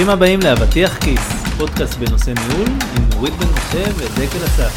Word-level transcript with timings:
ברוכים 0.00 0.16
הבאים 0.16 0.40
לאבטיח 0.44 0.98
כיס, 0.98 1.20
פודקאסט 1.58 1.98
בנושא 1.98 2.30
ניהול 2.30 2.68
עם 2.68 3.08
נורית 3.14 3.32
בן 3.34 3.46
משה 3.46 3.84
ודקל 3.96 4.44
אסף. 4.44 4.72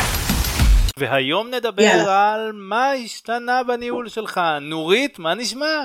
והיום 1.00 1.48
נדבר 1.54 1.82
יאללה. 1.82 2.34
על 2.34 2.52
מה 2.54 2.92
השתנה 2.92 3.64
בניהול 3.68 4.10
שלך. 4.10 4.42
נורית, 4.62 5.20
מה 5.20 5.34
נשמע? 5.34 5.76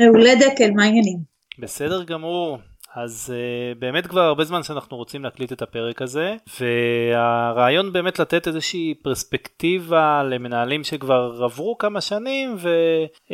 מעולה 0.00 0.34
דקל, 0.34 0.70
מה 0.76 0.84
העניינים? 0.84 1.18
בסדר 1.58 2.02
גמור. 2.02 2.58
אז 2.96 3.32
uh, 3.34 3.78
באמת 3.78 4.06
כבר 4.06 4.20
הרבה 4.20 4.44
זמן 4.44 4.62
שאנחנו 4.62 4.96
רוצים 4.96 5.24
להקליט 5.24 5.52
את 5.52 5.62
הפרק 5.62 6.02
הזה 6.02 6.36
והרעיון 6.60 7.92
באמת 7.92 8.18
לתת 8.18 8.48
איזושהי 8.48 8.94
פרספקטיבה 9.02 10.22
למנהלים 10.22 10.84
שכבר 10.84 11.40
עברו 11.44 11.78
כמה 11.78 12.00
שנים 12.00 12.56
ו, 12.58 12.68
uh, 13.28 13.32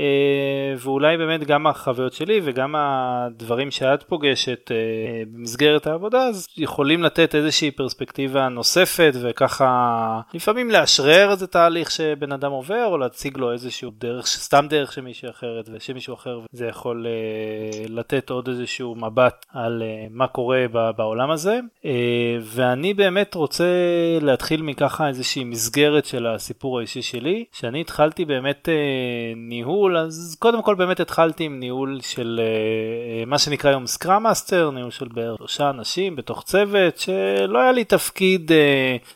ואולי 0.79 1.17
באמת 1.17 1.45
גם 1.45 1.67
החוויות 1.67 2.13
שלי 2.13 2.41
וגם 2.45 2.75
הדברים 2.79 3.71
שאת 3.71 4.03
פוגשת 4.03 4.71
uh, 4.71 5.29
במסגרת 5.33 5.87
העבודה 5.87 6.23
אז 6.23 6.47
יכולים 6.57 7.03
לתת 7.03 7.35
איזושהי 7.35 7.71
פרספקטיבה 7.71 8.49
נוספת 8.49 9.13
וככה 9.23 10.21
לפעמים 10.35 10.71
לאשרר 10.71 11.31
איזה 11.31 11.47
תהליך 11.47 11.91
שבן 11.91 12.33
אדם 12.33 12.51
עובר 12.51 12.87
או 12.87 12.99
להציג 12.99 13.39
לו 13.39 13.53
איזשהו 13.53 13.91
דרך 13.99 14.27
סתם 14.27 14.67
דרך 14.69 14.93
שמישהו 14.93 15.31
אחרת 15.31 15.69
ושמישהו 15.73 16.15
אחר 16.15 16.41
זה 16.53 16.67
יכול 16.67 17.07
uh, 17.07 17.93
לתת 17.93 18.31
עוד 18.31 18.49
איזשהו 18.49 18.95
מבט 18.95 19.47
על 19.53 19.83
uh, 19.83 20.09
מה 20.11 20.27
קורה 20.27 20.65
בעולם 20.97 21.31
הזה. 21.31 21.61
uh, 21.83 21.87
ואני 22.43 22.95
באמת 22.95 23.35
רוצה 23.35 23.65
להתחיל 24.21 24.63
מככה 24.63 25.09
איזושהי 25.09 25.45
מסגרת 25.45 26.05
של 26.05 26.27
הסיפור 26.27 26.79
האישי 26.79 27.03
שלי 27.03 27.45
שאני 27.53 27.81
התחלתי 27.81 28.25
באמת 28.25 28.69
uh, 28.69 29.37
ניהול 29.37 29.97
אז 29.97 30.37
קודם 30.39 30.63
כל 30.63 30.75
באמת 30.75 31.01
התחלתי 31.01 31.45
עם 31.45 31.61
ניהול 31.61 32.01
של 32.01 32.41
מה 33.27 33.39
שנקרא 33.39 33.71
היום 33.71 33.87
scrum 33.87 34.23
master 34.23 34.71
ניהול 34.71 34.91
של 34.91 35.09
בערך 35.09 35.39
שלושה 35.39 35.71
אנשים 35.71 36.17
בתוך 36.17 36.43
צוות 36.43 36.99
שלא 36.99 37.59
היה 37.59 37.73
לי 37.73 37.85
תפקיד 37.85 38.51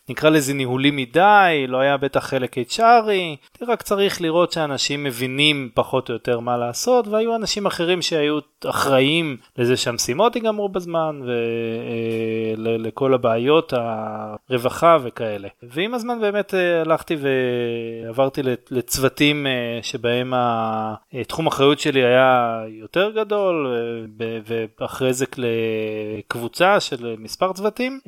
נקרא 0.09 0.31
לזה 0.31 0.55
ניהולי 0.55 0.91
מדי 0.91 1.65
לא 1.69 1.79
היה 1.79 1.97
בטח 1.97 2.27
חלק 2.27 2.57
HR 2.59 3.11
י 3.11 3.37
רק 3.69 3.83
צריך 3.83 4.21
לראות 4.21 4.53
שאנשים 4.53 5.05
מבינים 5.05 5.71
פחות 5.75 6.09
או 6.09 6.15
יותר 6.15 6.41
מה 6.41 6.57
לעשות 6.57 7.09
והיו 7.09 7.37
אנשים 7.37 7.67
אחרים 7.67 8.03
שהיו 8.03 8.41
אחראים 8.67 9.37
לזה 9.59 9.77
שהמשימות 9.77 10.17
המשימות 10.17 10.37
ייגמרו 10.37 10.69
בזמן 10.69 11.21
ולכל 12.59 13.15
הבעיות 13.15 13.73
הרווחה 13.73 14.97
וכאלה. 15.03 15.49
ועם 15.63 15.95
הזמן 15.95 16.21
באמת 16.21 16.55
אה, 16.55 16.81
הלכתי 16.81 17.17
ועברתי 17.21 18.41
לצוותים 18.71 19.47
אה, 19.47 19.79
שבהם 19.83 20.35
תחום 21.29 21.47
אחריות 21.47 21.81
שלי 21.81 22.05
היה 22.05 22.63
יותר 22.69 23.11
גדול 23.11 23.67
ואחרי 24.81 25.13
זה 25.13 25.27
לקבוצה 25.37 26.81
של 26.81 27.15
מספר 27.19 27.53
צוותים 27.53 28.01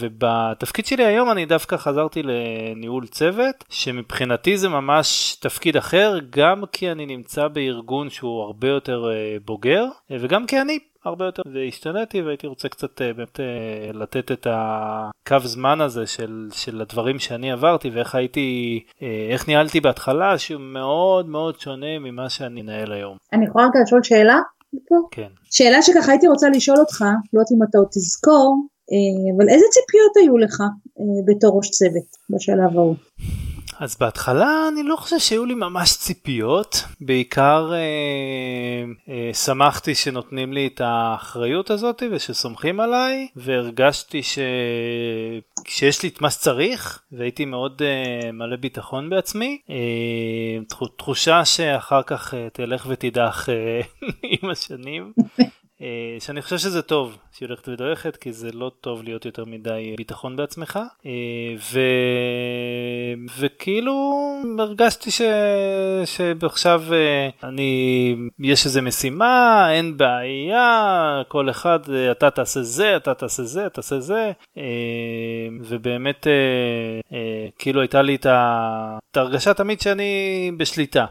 ובתפקיד 0.00 0.86
שלי 0.86 1.04
היום 1.04 1.30
אני 1.30 1.46
דווקא 1.46 1.76
חזרתי 1.76 2.22
לניהול 2.22 3.06
צוות 3.06 3.64
שמבחינתי 3.68 4.56
זה 4.56 4.68
ממש 4.68 5.36
תפקיד 5.40 5.76
אחר 5.76 6.18
גם 6.30 6.62
כי 6.72 6.92
אני 6.92 7.06
נמצא 7.06 7.48
בארגון 7.48 8.10
שהוא 8.10 8.42
הרבה 8.42 8.68
יותר 8.68 9.10
אה, 9.10 9.36
בוגר 9.44 9.84
וגם 10.10 10.46
כי 10.46 10.60
אני 10.60 10.78
הרבה 11.04 11.24
יותר 11.24 11.42
והשתנתי 11.54 12.22
והייתי 12.22 12.46
רוצה 12.46 12.68
קצת 12.68 13.02
אה, 13.02 13.12
באמת 13.12 13.40
אה, 13.40 13.90
לתת 13.92 14.32
את 14.32 14.46
הקו 14.50 15.36
זמן 15.44 15.80
הזה 15.80 16.06
של, 16.06 16.48
של 16.52 16.80
הדברים 16.80 17.18
שאני 17.18 17.52
עברתי 17.52 17.90
ואיך 17.90 18.14
הייתי, 18.14 18.80
אה, 19.02 19.28
איך 19.32 19.48
ניהלתי 19.48 19.80
בהתחלה 19.80 20.38
שהוא 20.38 20.60
מאוד 20.60 21.28
מאוד 21.28 21.60
שונה 21.60 21.98
ממה 21.98 22.30
שאני 22.30 22.62
מנהל 22.62 22.92
היום. 22.92 23.16
אני 23.32 23.46
יכולה 23.46 23.66
רק 23.66 23.72
לשאול 23.82 24.02
שאלה? 24.02 24.38
פה? 24.88 24.94
כן. 25.10 25.28
שאלה 25.50 25.82
שככה 25.82 26.12
הייתי 26.12 26.28
רוצה 26.28 26.48
לשאול 26.48 26.78
אותך, 26.78 27.00
לא 27.32 27.40
יודעת 27.40 27.52
אם 27.52 27.62
אתה 27.70 27.78
עוד 27.78 27.88
תזכור, 27.90 28.66
אבל 29.36 29.48
איזה 29.48 29.64
ציפיות 29.70 30.16
היו 30.16 30.38
לך 30.38 30.62
בתור 31.26 31.56
ראש 31.56 31.70
צוות 31.70 32.16
בשלב 32.30 32.78
ההוא? 32.78 32.96
אז 33.78 33.96
בהתחלה 34.00 34.68
אני 34.72 34.82
לא 34.82 34.96
חושב 34.96 35.18
שהיו 35.18 35.44
לי 35.44 35.54
ממש 35.54 35.96
ציפיות, 35.96 36.84
בעיקר 37.00 37.72
אה, 37.72 37.78
אה, 39.08 39.34
שמחתי 39.34 39.94
שנותנים 39.94 40.52
לי 40.52 40.66
את 40.66 40.80
האחריות 40.84 41.70
הזאת 41.70 42.02
ושסומכים 42.10 42.80
עליי, 42.80 43.28
והרגשתי 43.36 44.22
ש... 44.22 44.38
שיש 45.68 46.02
לי 46.02 46.08
את 46.08 46.20
מה 46.20 46.30
שצריך, 46.30 47.02
והייתי 47.12 47.44
מאוד 47.44 47.82
אה, 47.82 48.32
מלא 48.32 48.56
ביטחון 48.56 49.10
בעצמי. 49.10 49.58
אה, 49.70 50.86
תחושה 50.96 51.44
שאחר 51.44 52.02
כך 52.02 52.34
אה, 52.34 52.48
תלך 52.52 52.86
ותידח 52.88 53.48
אה, 53.48 53.80
עם 54.42 54.50
השנים. 54.50 55.12
אה, 55.82 56.16
שאני 56.20 56.42
חושב 56.42 56.58
שזה 56.58 56.82
טוב 56.82 57.18
שהיא 57.32 57.48
הולכת 57.48 57.68
ודועכת 57.68 58.16
כי 58.16 58.32
זה 58.32 58.48
לא 58.52 58.70
טוב 58.80 59.02
להיות 59.02 59.24
יותר 59.24 59.44
מדי 59.44 59.94
ביטחון 59.96 60.36
בעצמך. 60.36 60.78
אה, 61.06 61.10
ו... 61.72 61.80
וכאילו 63.38 64.14
הרגשתי 64.58 65.10
ש... 65.10 65.22
שעכשיו 66.04 66.82
אה, 66.92 67.28
אני 67.42 68.14
יש 68.38 68.66
איזה 68.66 68.82
משימה 68.82 69.66
אין 69.72 69.96
בעיה 69.96 71.22
כל 71.28 71.50
אחד 71.50 71.80
אתה 72.10 72.30
תעשה 72.30 72.62
זה 72.62 72.96
אתה 72.96 73.14
תעשה 73.14 73.42
זה 73.42 73.68
תעשה 73.72 74.00
זה. 74.00 74.32
ובאמת 75.60 76.26
כאילו 77.58 77.80
הייתה 77.80 78.02
לי 78.02 78.14
את 78.14 78.26
ההרגשה 79.16 79.54
תמיד 79.54 79.80
שאני 79.80 80.52
בשליטה 80.56 81.06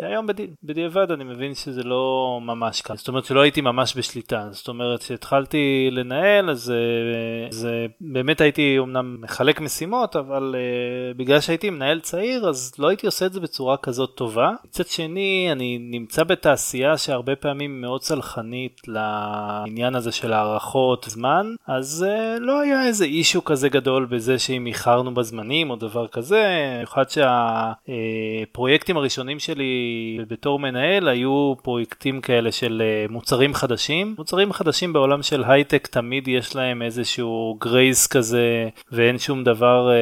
שהיום 0.00 0.26
בדיעבד 0.62 1.10
אני 1.10 1.24
מבין 1.24 1.54
שזה 1.54 1.82
לא 1.82 2.38
ממש 2.42 2.80
קל, 2.80 2.96
זאת 2.96 3.08
אומרת 3.08 3.24
שלא 3.24 3.40
הייתי 3.40 3.60
ממש 3.60 3.96
בשליטה, 3.96 4.48
זאת 4.50 4.68
אומרת 4.68 5.02
שהתחלתי 5.02 5.88
לנהל 5.92 6.50
אז 6.50 6.70
אה, 6.70 7.46
זה 7.50 7.86
באמת 8.00 8.40
הייתי 8.40 8.78
אמנם 8.78 9.16
מחלק 9.20 9.60
משימות 9.60 10.16
אבל 10.16 10.54
uh, 10.54 11.18
בגלל 11.18 11.40
שהייתי 11.40 11.70
מנהל 11.70 12.00
צעיר 12.00 12.48
אז 12.48 12.72
לא 12.78 12.88
הייתי 12.88 13.06
עושה 13.06 13.26
את 13.26 13.32
זה 13.32 13.40
בצורה 13.40 13.76
כזאת 13.76 14.10
טובה. 14.14 14.50
מצד 14.64 14.86
שני 14.86 15.48
אני 15.52 15.78
נמצא 15.80 16.24
בתעשייה 16.24 16.98
שהרבה 16.98 17.36
פעמים 17.36 17.80
מאוד 17.80 18.02
סלחנית 18.02 18.80
לעניין 18.88 19.94
הזה 19.94 20.12
של 20.12 20.32
הערכות 20.32 21.06
זמן 21.08 21.54
אז 21.66 22.06
uh, 22.08 22.40
לא 22.40 22.60
היה 22.60 22.86
איזה 22.86 23.04
אישו 23.04 23.44
כזה 23.44 23.68
גדול 23.68 24.04
בזה 24.04 24.38
שאם 24.38 24.66
איחרנו 24.66 25.14
בזמנים 25.14 25.70
או 25.70 25.76
דבר 25.76 26.06
כזה, 26.06 26.44
במיוחד 26.76 27.04
שהפרויקטים 27.10 28.96
הראשונים 28.96 29.38
שלי 29.38 29.91
בתור 30.28 30.58
מנהל 30.58 31.08
היו 31.08 31.54
פרויקטים 31.62 32.20
כאלה 32.20 32.52
של 32.52 32.82
אה, 32.84 33.06
מוצרים 33.10 33.54
חדשים. 33.54 34.14
מוצרים 34.18 34.52
חדשים 34.52 34.92
בעולם 34.92 35.22
של 35.22 35.44
הייטק 35.46 35.86
תמיד 35.86 36.28
יש 36.28 36.56
להם 36.56 36.82
איזשהו 36.82 37.56
grace 37.60 38.06
כזה 38.06 38.68
ואין 38.92 39.18
שום 39.18 39.44
דבר 39.44 39.90
אה, 39.90 39.96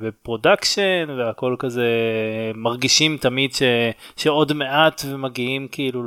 ב 0.00 0.10
production 0.10 1.06
והכל 1.18 1.56
כזה 1.58 1.86
מרגישים 2.54 3.16
תמיד 3.16 3.52
ש, 3.54 3.62
שעוד 4.16 4.52
מעט 4.52 5.02
ומגיעים 5.06 5.68
כאילו 5.72 6.02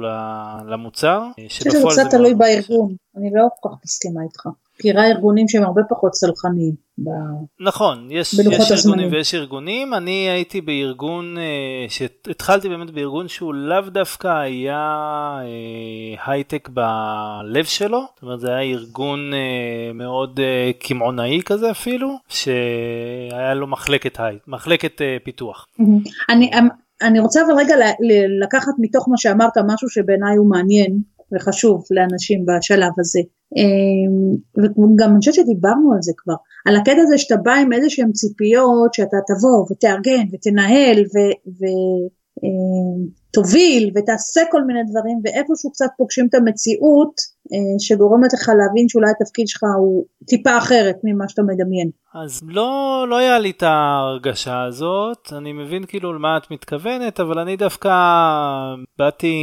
למוצר. 0.68 1.18
אה, 1.18 1.31
אני 1.38 1.50
חושב 1.50 1.70
שזה 1.70 1.84
קצת 1.92 2.12
תלוי 2.12 2.34
בארגון, 2.34 2.96
אני 3.18 3.30
לא 3.34 3.48
כל 3.59 3.70
כך 3.70 3.75
מסכימה 3.84 4.22
איתך. 4.24 4.48
מכירה 4.80 5.08
ארגונים 5.08 5.47
שהם 5.47 5.63
הרבה 5.63 5.81
פחות 5.90 6.16
סלחניים. 6.16 6.86
נכון, 7.59 8.08
יש, 8.12 8.34
יש 8.34 8.72
ארגונים. 8.72 9.12
ויש 9.12 9.36
ארגונים, 9.36 9.94
אני 9.94 10.30
הייתי 10.30 10.62
בארגון, 10.62 11.38
אה, 11.38 11.86
שהתחלתי 11.90 12.69
באמת 12.69 12.91
בארגון 12.91 13.28
שהוא 13.28 13.53
לאו 13.53 13.81
דווקא 13.81 14.28
היה 14.28 14.78
אה, 15.41 16.31
הייטק 16.34 16.69
בלב 16.69 17.66
שלו, 17.66 18.02
זאת 18.16 18.24
אומרת 18.24 18.40
זה 18.40 18.47
היה 18.47 18.62
ארגון 18.62 19.34
אה, 19.34 19.94
מאוד 19.94 20.40
קמעונאי 20.80 21.42
כזה 21.45 21.72
אפילו, 21.72 22.16
שהיה 22.30 23.54
לו 23.54 23.68
מחלקת, 23.68 24.19
מחלקת 24.48 25.01
פיתוח. 25.24 25.68
אני, 26.30 26.51
אני 27.01 27.19
רוצה 27.19 27.42
אבל 27.45 27.54
רגע 27.57 27.75
לקחת 28.44 28.74
מתוך 28.80 29.10
מה 29.10 29.18
שאמרת 29.18 29.57
משהו 29.57 29.89
שבעיניי 29.89 30.36
הוא 30.36 30.50
מעניין 30.50 31.01
וחשוב 31.33 31.83
לאנשים 31.92 32.45
בשלב 32.45 32.92
הזה. 33.00 33.19
אמ, 33.57 34.36
וגם 34.57 35.10
אני 35.12 35.19
חושבת 35.19 35.33
שדיברנו 35.33 35.94
על 35.94 36.01
זה 36.01 36.12
כבר, 36.18 36.33
על 36.66 36.75
הקטע 36.75 37.01
הזה 37.01 37.18
שאתה 37.18 37.38
בא 37.38 37.54
עם 37.54 37.74
איזה 37.74 37.89
שהם 37.89 38.12
ציפיות 38.12 38.94
שאתה 38.94 39.18
תבוא 39.27 39.66
ותארגן 39.72 40.25
ותנהל 40.31 41.00
ותוביל 41.00 42.10
אמ, 43.38 43.92
ותעשה 43.96 44.42
כל 44.52 44.64
מיני 44.64 44.80
דברים 44.90 45.18
ואיפשהו 45.24 45.72
קצת 45.72 45.90
פוגשים 45.98 46.28
את 46.30 46.34
המציאות 46.34 47.36
אה, 47.54 47.80
שגורמת 47.80 48.34
לך 48.34 48.50
להבין 48.50 48.90
שאולי 48.90 49.12
התפקיד 49.12 49.48
שלך 49.48 49.64
הוא 49.78 50.06
טיפה 50.28 50.58
אחרת 50.58 50.96
ממה 51.04 51.30
שאתה 51.30 51.42
מדמיין. 51.42 51.90
אז 52.24 52.42
לא, 52.48 53.06
לא 53.10 53.18
היה 53.18 53.40
לי 53.40 53.50
את 53.50 53.64
ההרגשה 53.64 54.64
הזאת, 54.64 55.34
אני 55.38 55.54
מבין 55.54 55.86
כאילו 55.86 56.14
למה 56.14 56.38
את 56.38 56.52
מתכוונת, 56.52 57.20
אבל 57.20 57.40
אני 57.40 57.56
דווקא 57.56 57.90
באתי, 58.98 59.36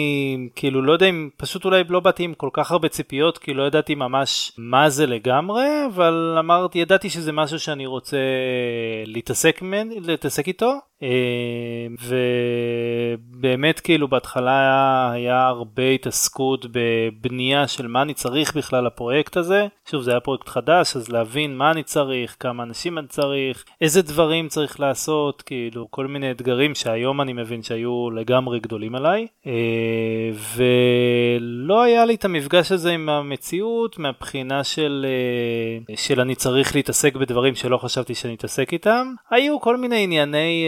כאילו 0.56 0.82
לא 0.82 0.92
יודע 0.92 1.06
אם, 1.06 1.28
פשוט 1.36 1.64
אולי 1.64 1.84
לא 1.88 2.00
באתי 2.00 2.22
עם 2.22 2.34
כל 2.34 2.48
כך 2.52 2.70
הרבה 2.70 2.88
ציפיות, 2.88 3.38
כי 3.38 3.54
לא 3.54 3.66
ידעתי 3.66 3.94
ממש 3.94 4.52
מה 4.58 4.90
זה 4.90 5.06
לגמרי, 5.06 5.66
אבל 5.94 6.36
אמרתי, 6.38 6.78
ידעתי 6.78 7.10
שזה 7.10 7.32
משהו 7.32 7.58
שאני 7.58 7.86
רוצה 7.86 8.16
להתעסק, 9.06 9.60
להתעסק 10.00 10.48
איתו, 10.48 10.72
אה, 11.02 11.86
ובאמת 13.28 13.80
כאילו 13.84 14.08
בהתחלה 14.08 14.60
היה, 14.60 15.10
היה 15.12 15.46
הרבה 15.46 15.88
התעסקות 15.88 16.66
בבנייה 16.72 17.68
של 17.68 17.86
מה 17.86 18.02
אני 18.02 18.14
צריך 18.14 18.56
בכלל 18.56 18.86
לפרויקט 18.86 19.36
הזה. 19.36 19.66
שוב, 19.90 20.02
זה 20.02 20.10
היה 20.10 20.20
פרויקט 20.20 20.48
חדש, 20.48 20.96
אז 20.96 21.08
להבין 21.08 21.56
מה 21.56 21.70
אני 21.70 21.82
צריך, 21.82 22.36
כמה 22.40 22.62
אנשים 22.62 22.98
אני 22.98 23.06
צריך, 23.06 23.64
איזה 23.80 24.02
דברים 24.02 24.48
צריך 24.48 24.80
לעשות, 24.80 25.42
כאילו 25.42 25.86
כל 25.90 26.06
מיני 26.06 26.30
אתגרים 26.30 26.74
שהיום 26.74 27.20
אני 27.20 27.32
מבין 27.32 27.62
שהיו 27.62 28.10
לגמרי 28.10 28.60
גדולים 28.60 28.94
עליי. 28.94 29.26
אה, 29.46 29.52
ולא 30.56 31.82
היה 31.82 32.04
לי 32.04 32.14
את 32.14 32.24
המפגש 32.24 32.72
הזה 32.72 32.90
עם 32.90 33.08
המציאות 33.08 33.98
מהבחינה 33.98 34.64
של, 34.64 35.06
אה, 35.08 35.96
של 35.96 36.20
אני 36.20 36.34
צריך 36.34 36.74
להתעסק 36.74 37.16
בדברים 37.16 37.54
שלא 37.54 37.76
חשבתי 37.76 38.14
שאני 38.14 38.34
אתעסק 38.34 38.72
איתם. 38.72 39.14
היו 39.30 39.60
כל 39.60 39.76
מיני 39.76 40.02
ענייני 40.02 40.66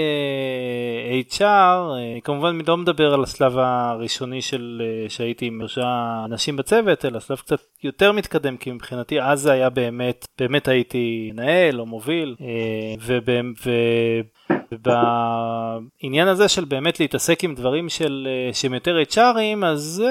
uh, 1.31 1.35
HR, 1.35 2.23
כמובן 2.25 2.59
לא 2.69 2.77
מדבר 2.77 3.04
על 3.13 3.23
השלב 3.23 3.59
הראשוני 3.59 4.43
של 4.43 4.83
uh, 4.83 5.11
שהייתי 5.11 5.47
עם 5.47 5.59
שלושה 5.59 6.23
אנשים 6.25 6.57
בצוות, 6.57 7.05
אלא 7.05 7.21
שלב 7.21 7.37
קצת 7.37 7.61
יותר 7.83 8.13
מתקדם, 8.13 8.57
כי 8.57 8.73
מבחינתי 8.73 9.21
אז 9.21 9.41
זה 9.41 9.53
היה 9.53 9.71
באמת, 9.71 10.27
באמת 10.39 10.69
הייתי 10.69 11.31
מנהל 11.33 11.81
או 11.81 11.87
מוביל, 11.87 12.37
uh, 12.39 12.45
ובעניין 14.79 16.29
הזה 16.29 16.49
של 16.49 16.65
באמת 16.65 17.01
להתעסק 17.01 17.45
עם 17.45 17.55
דברים 17.55 17.89
של, 17.89 18.29
שהם 18.53 18.75
יותר 18.75 18.97
HRים, 19.11 19.65
אז 19.67 20.03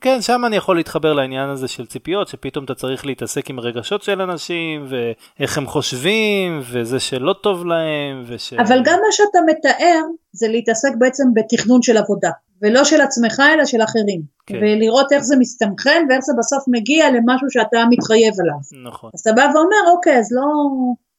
כן, 0.00 0.22
שם 0.22 0.44
אני 0.46 0.56
יכול 0.56 0.76
להתחבר 0.76 1.12
לעניין 1.12 1.48
הזה 1.48 1.68
של 1.68 1.86
ציפיות, 1.86 2.28
שפתאום 2.28 2.64
אתה 2.64 2.74
צריך 2.74 3.06
להתעסק 3.06 3.50
עם 3.50 3.60
רגשות 3.60 4.02
של 4.02 4.20
אנשים, 4.20 4.86
ואיך 4.88 5.58
הם 5.58 5.66
חושבים, 5.66 6.60
וזה 6.62 7.00
שלא 7.00 7.32
טוב 7.32 7.66
להם, 7.66 8.22
וש... 8.26 8.52
אבל 8.52 8.82
גם 8.84 8.98
מה 9.06 9.12
שאתה 9.12 9.38
מתאר, 9.46 10.00
זה 10.32 10.48
להתעסק 10.48 10.90
בעצם 10.98 11.24
בתכנון 11.34 11.82
של 11.82 11.96
עבודה. 11.96 12.30
ולא 12.62 12.84
של 12.84 13.00
עצמך 13.00 13.42
אלא 13.54 13.64
של 13.64 13.82
אחרים. 13.82 14.22
כן. 14.46 14.58
ולראות 14.62 15.12
איך 15.12 15.22
זה 15.22 15.36
מסתנכרן 15.36 16.06
ואיך 16.08 16.20
זה 16.20 16.32
בסוף 16.38 16.64
מגיע 16.68 17.10
למשהו 17.10 17.50
שאתה 17.50 17.84
מתחייב 17.90 18.34
עליו. 18.40 18.88
נכון. 18.88 19.10
אז 19.14 19.20
אתה 19.20 19.32
בא 19.32 19.48
ואומר 19.54 19.92
אוקיי 19.94 20.18
אז 20.18 20.32
לא, 20.32 20.42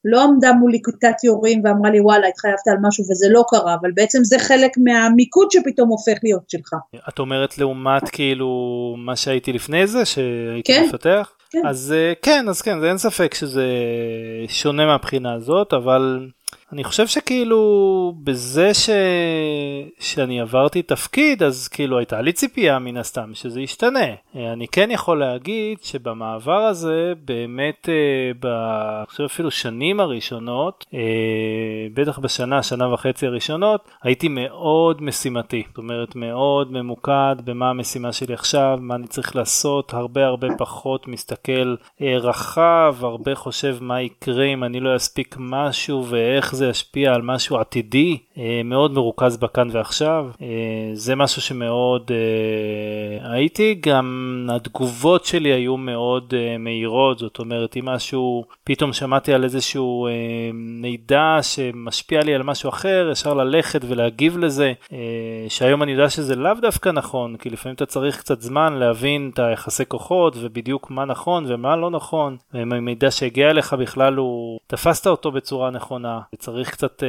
לא 0.06 0.24
עמדה 0.24 0.54
מולי 0.54 0.80
כיתת 0.86 1.24
יורים 1.24 1.62
ואמרה 1.64 1.92
לי 1.92 2.00
וואלה 2.00 2.28
התחייבת 2.28 2.68
על 2.68 2.78
משהו 2.82 3.04
וזה 3.04 3.28
לא 3.30 3.44
קרה 3.50 3.76
אבל 3.82 3.92
בעצם 3.94 4.24
זה 4.24 4.40
חלק 4.40 4.72
מהמיקוד 4.78 5.52
שפתאום 5.52 5.90
הופך 5.90 6.18
להיות 6.24 6.50
שלך. 6.50 6.74
את 7.10 7.20
אומרת 7.20 7.58
לעומת 7.58 8.10
כאילו 8.10 8.48
מה 8.98 9.16
שהייתי 9.16 9.54
לפני 9.54 9.88
זה 9.88 10.06
שהייתי 10.06 10.74
כן. 10.74 10.86
מפתח? 10.88 11.32
כן. 11.50 11.62
אז 11.68 11.94
אה, 11.98 12.14
כן 12.22 12.46
אז 12.50 12.62
כן 12.62 12.80
זה 12.80 12.90
אין 12.90 12.98
ספק 12.98 13.34
שזה 13.34 13.66
שונה 14.48 14.86
מהבחינה 14.86 15.34
הזאת 15.34 15.74
אבל 15.74 16.28
אני 16.74 16.84
חושב 16.84 17.08
שכאילו 17.08 18.14
בזה 18.24 18.74
ש... 18.74 18.90
שאני 20.00 20.42
עברתי 20.42 20.82
תפקיד 20.82 21.44
אז 21.44 21.68
כאילו 21.68 21.98
הייתה 21.98 22.22
לי 22.22 22.34
ציפייה 22.34 22.80
מן 22.80 22.98
הסתם 22.98 23.32
שזה 23.34 23.62
ישתנה. 23.62 24.06
אני 24.36 24.68
כן 24.68 24.92
יכול 24.92 25.20
להגיד 25.20 25.78
שבמעבר 25.82 26.64
הזה 26.66 27.14
באמת 27.26 27.90
אה, 27.90 28.32
ב... 28.40 28.46
אני 28.98 29.06
חושב 29.08 29.24
אפילו 29.24 29.52
שנים 29.52 30.00
הראשונות, 30.00 30.86
אה, 30.94 31.00
בטח 31.94 32.20
בשנה, 32.20 32.64
שנה 32.64 32.94
וחצי 32.94 33.28
הראשונות, 33.28 33.90
הייתי 34.04 34.28
מאוד 34.30 35.02
משימתי. 35.02 35.64
זאת 35.68 35.78
אומרת 35.78 36.16
מאוד 36.16 36.72
ממוקד 36.72 37.36
במה 37.44 37.70
המשימה 37.70 38.12
שלי 38.12 38.34
עכשיו, 38.34 38.78
מה 38.82 38.96
אני 38.96 39.08
צריך 39.08 39.36
לעשות, 39.36 39.94
הרבה 39.94 40.26
הרבה 40.26 40.48
פחות 40.58 41.08
מסתכל 41.08 41.76
אה, 42.02 42.18
רחב, 42.18 42.96
הרבה 43.02 43.36
חושב 43.36 43.78
מה 43.82 44.02
יקרה 44.02 44.46
אם 44.46 44.64
אני 44.64 44.80
לא 44.80 44.96
אספיק 44.96 45.36
משהו 45.40 46.06
ואיך 46.06 46.57
זה 46.58 46.68
ישפיע 46.68 47.14
על 47.14 47.22
משהו 47.22 47.58
עתידי 47.58 48.18
אה, 48.38 48.62
מאוד 48.66 48.92
מרוכז 48.92 49.38
בכאן 49.38 49.68
ועכשיו. 49.72 50.26
אה, 50.42 50.48
זה 50.94 51.16
משהו 51.16 51.42
שמאוד 51.42 52.12
אה, 52.12 53.32
הייתי, 53.32 53.76
גם 53.82 54.48
התגובות 54.52 55.26
שלי 55.26 55.50
היו 55.50 55.78
מאוד 55.78 56.34
מהירות, 56.60 57.20
זאת 57.20 57.40
אומרת 57.40 57.78
אם 57.78 57.86
משהו, 57.86 58.44
פתאום 58.64 58.94
שמעתי 58.94 59.34
על 59.34 59.44
איזשהו 59.44 60.08
מידע 60.54 61.38
שמשפיע 61.42 62.24
לי 62.24 62.36
על 62.36 62.44
משהו 62.44 62.70
אחר, 62.70 63.10
אפשר 63.12 63.34
ללכת 63.34 63.82
ולהגיב 63.88 64.38
לזה, 64.38 64.74
שהיום 65.50 65.84
אני 65.84 65.92
יודע 65.92 66.10
שזה 66.10 66.36
לאו 66.36 66.54
דווקא 66.62 66.90
נכון, 66.90 67.38
כי 67.38 67.50
לפעמים 67.50 67.76
אתה 67.76 67.86
צריך 67.86 68.20
קצת 68.20 68.42
זמן 68.42 68.74
להבין 68.74 69.32
את 69.34 69.40
היחסי 69.40 69.86
כוחות 69.86 70.36
ובדיוק 70.40 70.92
מה 70.92 71.06
נכון 71.06 71.46
ומה 71.48 71.76
לא 71.76 71.90
נכון, 71.90 72.38
ואם 72.54 72.74
המידע 72.74 73.12
שהגיע 73.12 73.50
אליך 73.50 73.74
בכלל 73.74 74.16
הוא, 74.16 74.60
תפסת 74.68 75.08
אותו 75.08 75.32
בצורה 75.32 75.70
נכונה, 75.70 76.20
צריך 76.48 76.72
קצת 76.72 77.04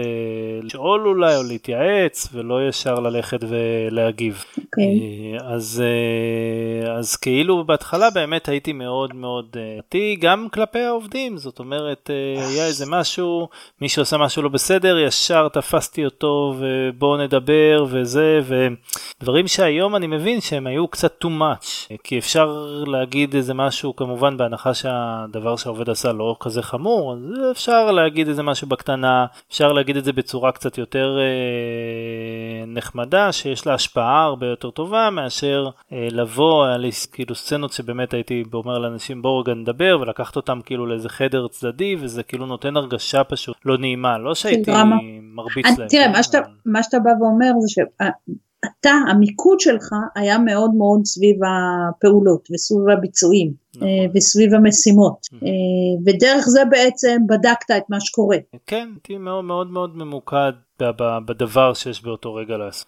לשאול 0.62 1.08
אולי 1.08 1.36
או 1.36 1.42
להתייעץ 1.42 2.28
ולא 2.32 2.68
ישר 2.68 2.94
ללכת 2.94 3.40
ולהגיב. 3.48 4.44
Okay. 4.58 4.60
אוקיי. 4.64 5.38
אה, 5.40 5.54
אז, 5.54 5.82
אה, 5.84 6.92
אז 6.92 7.16
כאילו 7.16 7.64
בהתחלה 7.64 8.10
באמת 8.10 8.48
הייתי 8.48 8.72
מאוד 8.72 9.14
מאוד 9.14 9.56
דתי 9.78 10.16
אה, 10.16 10.28
גם 10.28 10.46
כלפי 10.52 10.78
העובדים, 10.78 11.36
זאת 11.36 11.58
אומרת 11.58 12.10
היה 12.52 12.66
איזה 12.66 12.84
משהו, 12.88 13.48
מישהו 13.80 14.02
עושה 14.02 14.16
משהו 14.16 14.42
לא 14.42 14.48
בסדר, 14.48 14.98
ישר 14.98 15.48
תפסתי 15.48 16.04
אותו 16.04 16.54
ובואו 16.58 17.16
נדבר 17.16 17.84
וזה, 17.88 18.40
ודברים 19.20 19.48
שהיום 19.48 19.96
אני 19.96 20.06
מבין 20.06 20.40
שהם 20.40 20.66
היו 20.66 20.88
קצת 20.88 21.24
too 21.24 21.28
much, 21.28 21.96
כי 22.04 22.18
אפשר 22.18 22.66
להגיד 22.86 23.34
איזה 23.34 23.54
משהו 23.54 23.96
כמובן 23.96 24.36
בהנחה 24.36 24.74
שהדבר 24.74 25.56
שהעובד 25.56 25.90
עשה 25.90 26.12
לא 26.12 26.36
כזה 26.40 26.62
חמור, 26.62 27.12
אז 27.12 27.18
אפשר 27.50 27.90
להגיד 27.90 28.28
איזה 28.28 28.42
משהו 28.42 28.68
בקטנה, 28.68 29.26
אפשר 29.50 29.72
להגיד 29.72 29.96
את 29.96 30.04
זה 30.04 30.12
בצורה 30.12 30.52
קצת 30.52 30.78
יותר 30.78 31.18
אה, 31.18 32.66
נחמדה 32.66 33.32
שיש 33.32 33.66
לה 33.66 33.74
השפעה 33.74 34.22
הרבה 34.22 34.46
יותר 34.46 34.70
טובה 34.70 35.10
מאשר 35.10 35.68
אה, 35.92 36.08
לבוא, 36.10 36.64
היה 36.64 36.76
לי 36.76 36.90
כאילו 37.12 37.34
סצנות 37.34 37.72
שבאמת 37.72 38.14
הייתי 38.14 38.44
אומר 38.54 38.78
לאנשים 38.78 39.22
בואו 39.22 39.38
רגע 39.38 39.54
נדבר 39.54 39.98
ולקחת 40.00 40.36
אותם 40.36 40.60
כאילו 40.64 40.86
לאיזה 40.86 41.08
חדר 41.08 41.48
צדדי 41.48 41.96
וזה 42.00 42.22
כאילו 42.22 42.46
נותן 42.46 42.76
הרגשה 42.76 43.24
פשוט 43.24 43.56
לא 43.64 43.78
נעימה, 43.78 44.18
לא 44.18 44.34
שהייתי 44.34 44.70
מרביץ 45.22 45.66
להם. 45.78 45.88
תראה, 45.88 46.08
מה 46.66 46.82
שאתה, 46.82 46.98
בא 46.98 47.10
ואומר 47.20 47.50
זה 47.60 47.68
ש... 47.68 47.78
אתה, 48.64 48.90
המיקוד 49.10 49.60
שלך 49.60 49.94
היה 50.14 50.38
מאוד 50.38 50.74
מאוד 50.74 51.00
סביב 51.04 51.36
הפעולות 51.44 52.48
וסביב 52.54 52.98
הביצועים 52.98 53.52
נכון. 53.76 53.88
אה, 53.88 54.06
וסביב 54.14 54.54
המשימות 54.54 55.18
ודרך 56.06 56.44
זה 56.48 56.64
בעצם 56.70 57.16
בדקת 57.28 57.70
את 57.76 57.82
מה 57.88 58.00
שקורה. 58.00 58.36
כן, 58.66 58.88
הייתי 58.94 59.18
מאוד 59.18 59.44
מאוד 59.44 59.70
מאוד 59.70 59.96
ממוקד 59.96 60.52
בדבר 61.26 61.74
שיש 61.74 62.04
באותו 62.04 62.34
רגע 62.34 62.56
לעשות. 62.56 62.86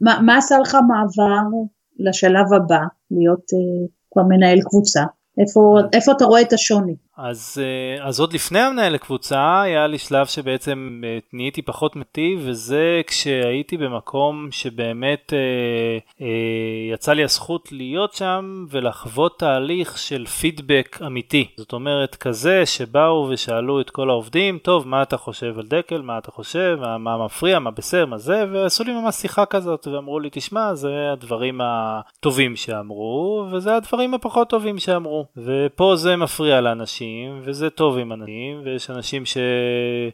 מה, 0.00 0.20
מה 0.26 0.36
עשה 0.36 0.58
לך 0.58 0.74
מעבר 0.88 1.58
לשלב 1.98 2.52
הבא, 2.56 2.82
להיות 3.10 3.40
uh, 3.40 3.88
כבר 4.12 4.22
מנהל 4.22 4.58
קבוצה? 4.60 5.02
איפה, 5.38 5.78
איפה 5.92 6.12
אתה 6.12 6.24
רואה 6.24 6.40
את 6.40 6.52
השוני? 6.52 6.94
אז, 7.16 7.62
אה, 7.62 8.08
אז 8.08 8.20
עוד 8.20 8.32
לפני 8.32 8.58
המנהל 8.58 8.92
לקבוצה 8.92 9.60
היה 9.60 9.86
לי 9.86 9.98
שלב 9.98 10.26
שבעצם 10.26 11.02
אה, 11.04 11.18
נהייתי 11.32 11.62
פחות 11.62 11.96
מטיב 11.96 12.40
וזה 12.42 13.00
כשהייתי 13.06 13.76
במקום 13.76 14.48
שבאמת 14.50 15.32
אה, 15.32 15.98
אה, 16.26 16.94
יצא 16.94 17.12
לי 17.12 17.24
הזכות 17.24 17.72
להיות 17.72 18.14
שם 18.14 18.66
ולחוות 18.70 19.38
תהליך 19.38 19.98
של 19.98 20.26
פידבק 20.26 20.98
אמיתי. 21.06 21.48
זאת 21.56 21.72
אומרת 21.72 22.14
כזה 22.14 22.66
שבאו 22.66 23.28
ושאלו 23.30 23.80
את 23.80 23.90
כל 23.90 24.10
העובדים, 24.10 24.58
טוב 24.58 24.88
מה 24.88 25.02
אתה 25.02 25.16
חושב 25.16 25.58
על 25.58 25.66
דקל, 25.66 26.02
מה 26.02 26.18
אתה 26.18 26.30
חושב, 26.30 26.78
מה, 26.80 26.98
מה 26.98 27.24
מפריע, 27.24 27.58
מה 27.58 27.70
בסדר, 27.70 28.06
מה 28.06 28.18
זה, 28.18 28.44
ועשו 28.52 28.84
לי 28.84 28.92
ממש 28.92 29.14
שיחה 29.14 29.46
כזאת 29.46 29.86
ואמרו 29.86 30.20
לי 30.20 30.28
תשמע 30.32 30.74
זה 30.74 31.12
הדברים 31.12 31.60
הטובים 31.64 32.56
שאמרו 32.56 33.46
וזה 33.52 33.76
הדברים 33.76 34.14
הפחות 34.14 34.48
טובים 34.48 34.78
שאמרו 34.78 35.21
ופה 35.36 35.96
זה 35.96 36.16
מפריע 36.16 36.60
לאנשים. 36.60 36.82
אנשים, 36.82 37.40
וזה 37.44 37.70
טוב 37.70 37.98
עם 37.98 38.12
אנשים, 38.12 38.60
ויש 38.64 38.90
אנשים 38.90 39.22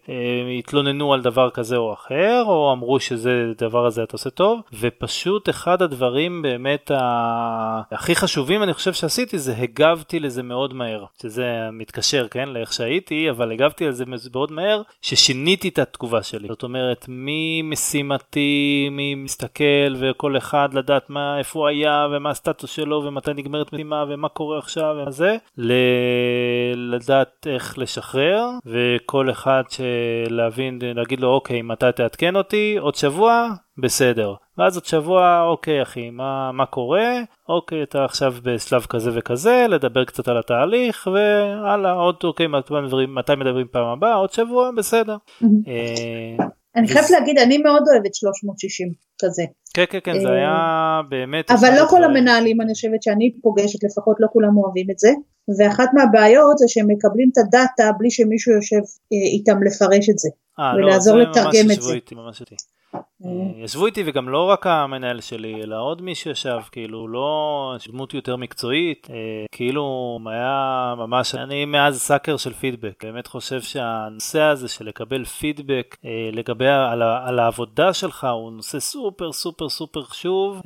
שהתלוננו 0.09 1.13
על 1.13 1.23
דבר 1.23 1.51
כזה 1.51 1.77
או 1.77 1.93
אחר, 1.93 2.43
או 2.47 2.73
אמרו 2.73 3.01
שזה 3.01 3.53
דבר 3.59 3.87
הזה 3.87 4.03
אתה 4.03 4.13
עושה 4.13 4.31
טוב, 4.31 4.61
ופשוט 4.81 5.49
אחד 5.49 5.83
הדברים 5.83 6.43
באמת 6.43 6.91
הכי 7.93 8.15
חשובים 8.15 8.63
אני 8.63 8.75
חושב 8.75 8.93
שעשיתי 8.93 9.39
זה 9.39 9.55
הגבתי 9.59 10.21
לזה 10.21 10.43
מאוד 10.43 10.75
מהר, 10.75 11.05
שזה 11.23 11.69
מתקשר 11.73 12.29
כן 12.29 12.49
לאיך 12.49 12.73
שהייתי, 12.73 13.31
אבל 13.31 13.53
הגבתי 13.53 13.87
על 13.87 13.93
זה 13.93 14.05
מאוד 14.33 14.53
מהר, 14.53 14.83
ששיניתי 15.03 15.69
את 15.69 15.79
התגובה 15.79 16.23
שלי. 16.23 16.49
זאת 16.49 16.63
אומרת, 16.63 17.05
מי 17.09 17.63
משימתי, 17.63 18.89
מי 18.91 19.15
מסתכל, 19.15 19.95
וכל 19.99 20.37
אחד 20.37 20.69
לדעת 20.75 21.11
מה, 21.11 21.39
איפה 21.39 21.59
הוא 21.59 21.69
היה, 21.69 22.07
ומה 22.13 22.31
הסטטוס 22.31 22.71
שלו, 22.71 23.03
ומתי 23.05 23.31
נגמרת 23.35 23.73
משימה, 23.73 24.05
ומה 24.09 24.29
קורה 24.29 24.59
עכשיו, 24.59 24.97
ומה 24.99 25.11
זה, 25.11 25.37
ל... 25.59 25.73
לדעת 26.75 27.47
איך 27.47 27.79
לשחרר, 27.79 28.49
וכל 28.67 29.31
אחד 29.31 29.63
להבין, 30.31 30.79
להגיד 30.83 31.21
לו 31.21 31.29
אוקיי, 31.29 31.63
מתי 31.63 31.87
תעדכן 31.97 32.37
אותי, 32.37 32.77
עוד 32.81 32.95
שבוע, 32.95 33.49
בסדר. 33.79 34.35
ואז 34.59 34.77
עוד 34.77 34.85
שבוע, 34.85 35.43
אוקיי 35.43 35.83
אחי, 35.83 36.11
מה, 36.11 36.53
מה 36.53 36.67
קורה? 36.67 37.21
אוקיי, 37.49 37.83
אתה 37.83 38.05
עכשיו 38.05 38.35
בשלב 38.43 38.87
כזה 38.89 39.11
וכזה, 39.15 39.67
לדבר 39.69 40.05
קצת 40.05 40.29
על 40.29 40.39
התהליך, 40.39 41.09
והלאה, 41.13 41.93
עוד 41.93 42.17
אוקיי, 42.25 42.47
מתי 42.47 42.75
מדברים, 42.75 43.15
מתי 43.15 43.35
מדברים 43.35 43.67
פעם 43.73 43.87
הבאה? 43.87 44.15
עוד 44.15 44.33
שבוע, 44.33 44.71
בסדר. 44.77 45.17
אה, 45.43 46.47
אני 46.77 46.89
חייבת 46.89 47.11
להגיד, 47.11 47.39
אני 47.39 47.59
מאוד 47.59 47.83
אוהבת 47.93 48.15
360 48.15 48.93
כזה. 49.23 49.43
כן, 49.75 49.85
כן, 49.91 49.99
כן, 50.05 50.21
זה 50.21 50.29
היה 50.29 51.01
באמת... 51.09 51.51
אבל 51.51 51.71
לא 51.77 51.87
כל 51.91 52.05
המנהלים, 52.05 52.61
אני 52.61 52.75
חושבת 52.75 53.03
שאני 53.03 53.33
פוגשת, 53.43 53.85
לפחות 53.85 54.17
לא 54.21 54.27
כולם 54.33 54.57
אוהבים 54.57 54.87
את 54.91 54.99
זה. 54.99 55.09
ואחת 55.59 55.91
מהבעיות 55.95 56.59
זה 56.59 56.65
שהם 56.69 56.87
מקבלים 56.91 57.29
את 57.33 57.39
הדאטה 57.39 57.91
בלי 57.99 58.11
שמישהו 58.11 58.53
יושב 58.53 58.81
איתם 59.33 59.63
לפרש 59.63 60.09
את 60.11 60.19
זה. 60.19 60.29
ולעזור 60.77 61.17
לתרגם 61.17 61.71
את 61.73 61.83
זה. 61.83 61.95
איתי. 62.95 63.09
אה, 63.25 63.65
ישבו 63.65 63.87
איתי 63.87 64.03
וגם 64.07 64.29
לא 64.29 64.45
רק 64.45 64.67
המנהל 64.67 65.21
שלי 65.21 65.63
אלא 65.63 65.83
עוד 65.83 66.03
מישהו 66.03 66.31
ישב 66.31 66.59
כאילו 66.73 67.09
לא 67.09 67.77
דמות 67.89 68.15
יותר 68.15 68.37
מקצועית 68.37 69.09
אה, 69.11 69.17
כאילו 69.53 70.19
היה 70.27 70.95
ממש 70.97 71.35
אני 71.35 71.65
מאז 71.65 72.01
סאקר 72.01 72.37
של 72.37 72.53
פידבק 72.53 73.05
באמת 73.05 73.27
חושב 73.27 73.61
שהנושא 73.61 74.41
הזה 74.41 74.69
של 74.69 74.87
לקבל 74.87 75.25
פידבק 75.25 75.97
אה, 76.05 76.31
לגבי 76.33 76.69
על, 76.69 77.03
על 77.03 77.39
העבודה 77.39 77.93
שלך 77.93 78.27
הוא 78.33 78.53
נושא 78.53 78.81
סופר 78.81 79.33
סופר 79.33 79.69
סופר 79.69 80.03
חשוב 80.03 80.63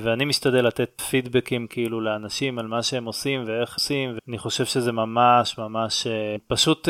ואני 0.00 0.24
משתדל 0.24 0.66
לתת 0.66 1.00
פידבקים 1.10 1.66
כאילו 1.66 2.00
לאנשים 2.00 2.58
על 2.58 2.66
מה 2.66 2.82
שהם 2.82 3.04
עושים 3.04 3.44
ואיך 3.46 3.74
עושים 3.74 4.10
ואני 4.26 4.38
חושב 4.38 4.64
שזה 4.64 4.92
ממש 4.92 5.58
ממש 5.58 6.06
פשוט 6.46 6.88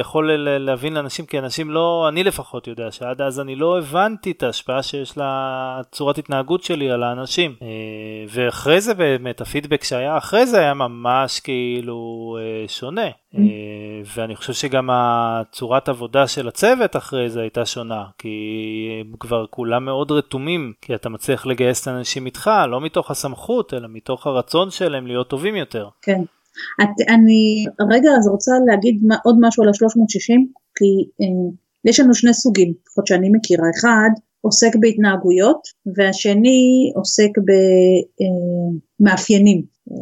יכול 0.00 0.32
להבין 0.58 0.94
לאנשים 0.94 1.26
כי 1.26 1.38
אנשים 1.38 1.70
לא 1.70 2.06
אני 2.08 2.24
לפחות 2.24 2.66
יודע 2.66 2.90
שעד 2.90 3.22
אז 3.22 3.40
אני 3.40 3.56
לא 3.56 3.78
הבנתי 3.78 4.21
את 4.30 4.42
ההשפעה 4.42 4.82
שיש 4.82 5.18
לצורת 5.18 6.18
התנהגות 6.18 6.62
שלי 6.62 6.90
על 6.90 7.02
האנשים. 7.02 7.54
אה, 7.62 7.66
ואחרי 8.28 8.80
זה 8.80 8.94
באמת, 8.94 9.40
הפידבק 9.40 9.84
שהיה 9.84 10.18
אחרי 10.18 10.46
זה 10.46 10.58
היה 10.58 10.74
ממש 10.74 11.40
כאילו 11.40 12.36
אה, 12.40 12.68
שונה. 12.68 13.08
Mm. 13.08 13.38
אה, 13.38 13.42
ואני 14.16 14.36
חושב 14.36 14.52
שגם 14.52 14.88
הצורת 14.92 15.88
עבודה 15.88 16.26
של 16.26 16.48
הצוות 16.48 16.96
אחרי 16.96 17.30
זה 17.30 17.40
הייתה 17.40 17.66
שונה, 17.66 18.04
כי 18.18 18.28
הם 19.00 19.12
כבר 19.20 19.46
כולם 19.50 19.84
מאוד 19.84 20.12
רתומים, 20.12 20.72
כי 20.80 20.94
אתה 20.94 21.08
מצליח 21.08 21.46
לגייס 21.46 21.82
את 21.82 21.88
האנשים 21.88 22.26
איתך, 22.26 22.50
לא 22.68 22.80
מתוך 22.80 23.10
הסמכות, 23.10 23.74
אלא 23.74 23.88
מתוך 23.90 24.26
הרצון 24.26 24.70
שלהם 24.70 25.06
להיות 25.06 25.28
טובים 25.28 25.56
יותר. 25.56 25.88
כן. 26.02 26.20
את, 26.82 27.08
אני 27.08 27.64
רגע 27.90 28.10
אז 28.18 28.28
רוצה 28.28 28.52
להגיד 28.66 29.02
עוד 29.24 29.36
משהו 29.40 29.62
על 29.62 29.68
ה-360, 29.68 30.36
כי 30.76 30.84
אה, 31.20 31.50
יש 31.84 32.00
לנו 32.00 32.14
שני 32.14 32.34
סוגים, 32.34 32.72
לפחות 32.86 33.06
שאני 33.06 33.28
מכירה, 33.28 33.66
אחד 33.78 34.10
עוסק 34.40 34.76
בהתנהגויות 34.80 35.60
והשני 35.96 36.92
עוסק 36.94 37.30
במאפיינים, 39.00 39.62
אה, 39.90 39.96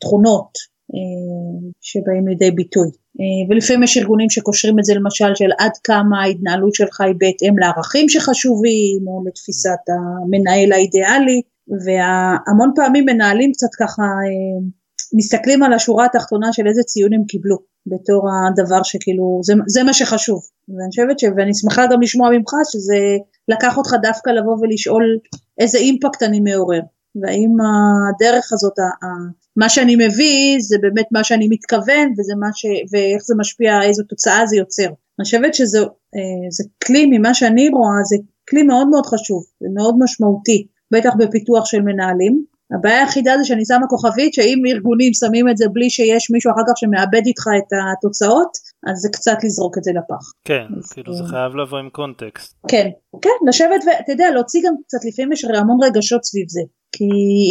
תכונות 0.00 0.50
אה, 0.94 1.70
שבאים 1.80 2.28
לידי 2.28 2.50
ביטוי. 2.50 2.88
אה, 3.20 3.50
ולפעמים 3.50 3.82
יש 3.82 3.96
ארגונים 3.96 4.30
שקושרים 4.30 4.78
את 4.78 4.84
זה 4.84 4.94
למשל 4.94 5.34
של 5.34 5.50
עד 5.58 5.72
כמה 5.84 6.22
ההתנהלות 6.22 6.74
שלך 6.74 7.00
היא 7.00 7.14
בהתאם 7.18 7.58
לערכים 7.58 8.08
שחשובים 8.08 9.08
או 9.08 9.24
לתפיסת 9.26 9.82
המנהל 9.88 10.72
האידיאלי 10.72 11.40
והמון 11.84 12.72
פעמים 12.74 13.04
מנהלים 13.04 13.52
קצת 13.52 13.74
ככה 13.78 14.02
מסתכלים 15.14 15.62
על 15.62 15.72
השורה 15.72 16.04
התחתונה 16.04 16.52
של 16.52 16.66
איזה 16.66 16.82
ציון 16.82 17.14
הם 17.14 17.24
קיבלו 17.28 17.56
בתור 17.88 18.28
הדבר 18.30 18.82
שכאילו 18.82 19.40
זה, 19.42 19.54
זה 19.66 19.82
מה 19.82 19.92
שחשוב 19.92 20.40
ואני 20.68 20.90
חושבת 20.90 21.18
ש... 21.18 21.24
ואני 21.36 21.54
שמחה 21.54 21.86
גם 21.92 22.00
לשמוע 22.00 22.30
ממך 22.30 22.50
שזה 22.64 22.96
לקח 23.48 23.78
אותך 23.78 23.94
דווקא 24.02 24.30
לבוא 24.30 24.56
ולשאול 24.60 25.18
איזה 25.58 25.78
אימפקט 25.78 26.22
אני 26.22 26.40
מעורר 26.40 26.80
והאם 27.22 27.50
הדרך 27.60 28.52
הזאת, 28.52 28.78
מה 29.56 29.68
שאני 29.68 29.96
מביא 29.96 30.56
זה 30.60 30.76
באמת 30.82 31.06
מה 31.12 31.24
שאני 31.24 31.48
מתכוון 31.50 32.12
וזה 32.18 32.32
מה 32.40 32.48
ש... 32.52 32.66
ואיך 32.92 33.22
זה 33.22 33.34
משפיע, 33.38 33.82
איזו 33.82 34.02
תוצאה 34.02 34.46
זה 34.46 34.56
יוצר. 34.56 34.86
אני 35.18 35.24
חושבת 35.24 35.54
שזה 35.54 35.78
אה, 36.16 36.64
כלי 36.86 37.06
ממה 37.06 37.34
שאני 37.34 37.68
רואה 37.68 38.02
זה 38.04 38.16
כלי 38.50 38.62
מאוד 38.62 38.88
מאוד 38.88 39.06
חשוב, 39.06 39.44
זה 39.60 39.68
מאוד 39.74 39.94
משמעותי, 39.98 40.66
בטח 40.90 41.10
בפיתוח 41.18 41.64
של 41.64 41.82
מנהלים. 41.82 42.44
הבעיה 42.74 43.00
היחידה 43.00 43.38
זה 43.38 43.44
שאני 43.44 43.64
שמה 43.64 43.86
כוכבית 43.88 44.34
שאם 44.34 44.62
ארגונים 44.68 45.12
שמים 45.14 45.48
את 45.48 45.56
זה 45.56 45.64
בלי 45.72 45.90
שיש 45.90 46.30
מישהו 46.30 46.52
אחר 46.52 46.64
כך 46.68 46.76
שמאבד 46.76 47.26
איתך 47.26 47.44
את 47.58 47.70
התוצאות, 47.92 48.52
אז 48.88 48.96
זה 48.96 49.08
קצת 49.12 49.38
לזרוק 49.44 49.78
את 49.78 49.84
זה 49.84 49.90
לפח. 49.90 50.24
כן, 50.44 50.66
אז, 50.78 50.92
כאילו 50.92 51.14
זה 51.14 51.24
חייב 51.24 51.56
לבוא 51.56 51.78
עם 51.78 51.90
קונטקסט. 51.90 52.54
כן, 52.68 52.88
כן, 53.22 53.38
לשבת 53.48 53.82
ואתה 53.86 54.12
יודע, 54.12 54.30
להוציא 54.34 54.60
גם 54.66 54.74
קצת, 54.86 54.98
לפעמים 55.08 55.32
יש 55.32 55.44
המון 55.44 55.78
רגשות 55.84 56.24
סביב 56.24 56.48
זה. 56.48 56.60
כי 56.92 57.04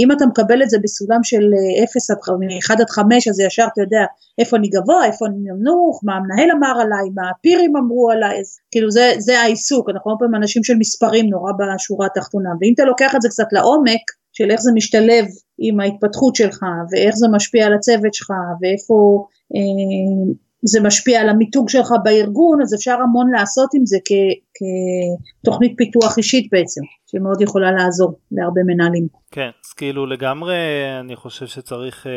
אם 0.04 0.12
אתה 0.12 0.26
מקבל 0.26 0.64
את 0.64 0.70
זה 0.70 0.78
בסולם 0.84 1.20
של 1.24 1.44
0 1.84 2.12
עד 2.12 2.18
1 2.60 2.80
עד 2.80 2.90
5 2.90 3.28
אז 3.28 3.40
ישר 3.40 3.66
אתה 3.74 3.82
יודע 3.82 4.06
איפה 4.40 4.58
אני 4.58 4.68
גבוה, 4.68 5.06
איפה 5.06 5.26
אני 5.26 5.36
נמוך, 5.38 6.02
מה 6.04 6.16
המנהל 6.16 6.52
אמר 6.58 6.82
עליי, 6.82 7.10
מה 7.16 7.30
הפירים 7.30 7.78
אמרו 7.78 8.12
עליי, 8.12 8.40
אז 8.40 8.58
כאילו 8.72 8.92
זה, 8.92 9.12
זה 9.18 9.40
העיסוק, 9.40 9.90
אנחנו 9.90 10.12
הרבה 10.12 10.20
פעמים 10.20 10.36
אנשים 10.36 10.64
של 10.64 10.74
מספרים 10.80 11.26
נורא 11.30 11.52
בשורה 11.60 12.06
התחתונה, 12.06 12.50
ואם 12.62 12.74
אתה 12.76 12.84
לוקח 12.86 13.16
את 13.16 13.22
זה 13.22 13.30
קצת 13.30 13.48
לעומק, 13.52 14.02
של 14.34 14.52
איך 14.52 14.62
זה 14.62 14.72
משתלב 14.76 15.26
עם 15.58 15.80
ההתפתחות 15.80 16.36
שלך 16.36 16.60
ואיך 16.92 17.16
זה 17.16 17.28
משפיע 17.32 17.66
על 17.66 17.74
הצוות 17.74 18.14
שלך 18.14 18.30
ואיפה 18.62 19.26
אה, 19.56 20.34
זה 20.66 20.82
משפיע 20.82 21.22
על 21.22 21.30
המיתוג 21.30 21.70
שלך 21.70 21.94
בארגון, 22.04 22.62
אז 22.62 22.74
אפשר 22.74 22.98
המון 23.02 23.32
לעשות 23.32 23.70
עם 23.74 23.86
זה 23.86 23.98
כ- 24.06 24.38
כתוכנית 24.58 25.74
פיתוח 25.78 26.18
אישית 26.18 26.48
בעצם, 26.52 26.82
שמאוד 27.12 27.42
יכולה 27.42 27.72
לעזור 27.72 28.14
להרבה 28.32 28.62
מנהלים. 28.64 29.08
כן, 29.32 29.50
אז 29.66 29.74
כאילו 29.74 30.06
לגמרי 30.06 30.56
אני 31.00 31.16
חושב 31.16 31.48
שצריך 31.48 32.08
אה, 32.08 32.12